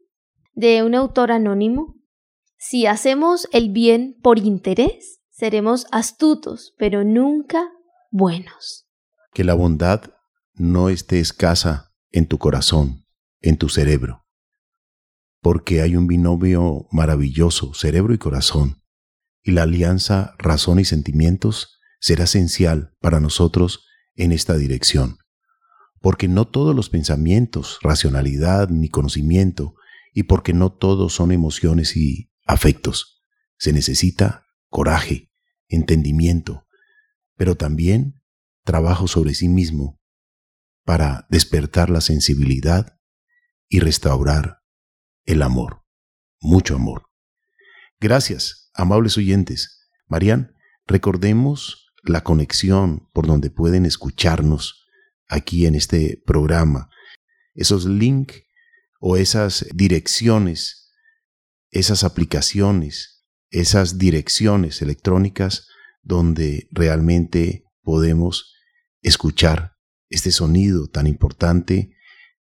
de 0.54 0.82
un 0.82 0.94
autor 0.94 1.30
anónimo. 1.30 1.94
Si 2.56 2.86
hacemos 2.86 3.48
el 3.52 3.70
bien 3.70 4.16
por 4.22 4.38
interés, 4.38 5.20
seremos 5.28 5.86
astutos, 5.92 6.74
pero 6.78 7.04
nunca 7.04 7.68
buenos. 8.10 8.88
Que 9.34 9.44
la 9.44 9.52
bondad 9.52 10.04
no 10.54 10.88
esté 10.88 11.20
escasa 11.20 11.92
en 12.12 12.26
tu 12.26 12.38
corazón, 12.38 13.04
en 13.42 13.58
tu 13.58 13.68
cerebro, 13.68 14.24
porque 15.40 15.80
hay 15.80 15.96
un 15.96 16.06
binomio 16.06 16.86
maravilloso, 16.90 17.74
cerebro 17.74 18.14
y 18.14 18.18
corazón, 18.18 18.82
y 19.42 19.52
la 19.52 19.62
alianza 19.62 20.34
razón 20.38 20.78
y 20.80 20.84
sentimientos 20.84 21.78
será 22.00 22.24
esencial 22.24 22.94
para 23.00 23.20
nosotros 23.20 23.86
en 24.14 24.32
esta 24.32 24.56
dirección, 24.56 25.18
porque 26.00 26.28
no 26.28 26.46
todos 26.46 26.74
los 26.74 26.90
pensamientos, 26.90 27.78
racionalidad 27.82 28.68
ni 28.68 28.88
conocimiento, 28.88 29.74
y 30.12 30.24
porque 30.24 30.52
no 30.52 30.72
todos 30.72 31.14
son 31.14 31.32
emociones 31.32 31.96
y 31.96 32.32
afectos. 32.44 33.24
Se 33.58 33.72
necesita 33.72 34.46
coraje, 34.68 35.30
entendimiento, 35.68 36.66
pero 37.36 37.56
también 37.56 38.20
trabajo 38.64 39.06
sobre 39.06 39.34
sí 39.34 39.48
mismo 39.48 40.00
para 40.84 41.26
despertar 41.30 41.90
la 41.90 42.00
sensibilidad 42.00 42.98
y 43.68 43.80
restaurar 43.80 44.57
el 45.28 45.42
amor, 45.42 45.84
mucho 46.40 46.74
amor. 46.74 47.02
Gracias, 48.00 48.70
amables 48.72 49.18
oyentes. 49.18 49.90
Marian, 50.06 50.54
recordemos 50.86 51.92
la 52.02 52.24
conexión 52.24 53.10
por 53.12 53.26
donde 53.26 53.50
pueden 53.50 53.84
escucharnos 53.84 54.86
aquí 55.28 55.66
en 55.66 55.74
este 55.74 56.22
programa, 56.24 56.88
esos 57.54 57.84
links 57.84 58.42
o 59.00 59.18
esas 59.18 59.66
direcciones, 59.74 60.94
esas 61.72 62.04
aplicaciones, 62.04 63.26
esas 63.50 63.98
direcciones 63.98 64.80
electrónicas 64.80 65.68
donde 66.02 66.68
realmente 66.70 67.64
podemos 67.82 68.54
escuchar 69.02 69.76
este 70.08 70.30
sonido 70.30 70.88
tan 70.88 71.06
importante 71.06 71.92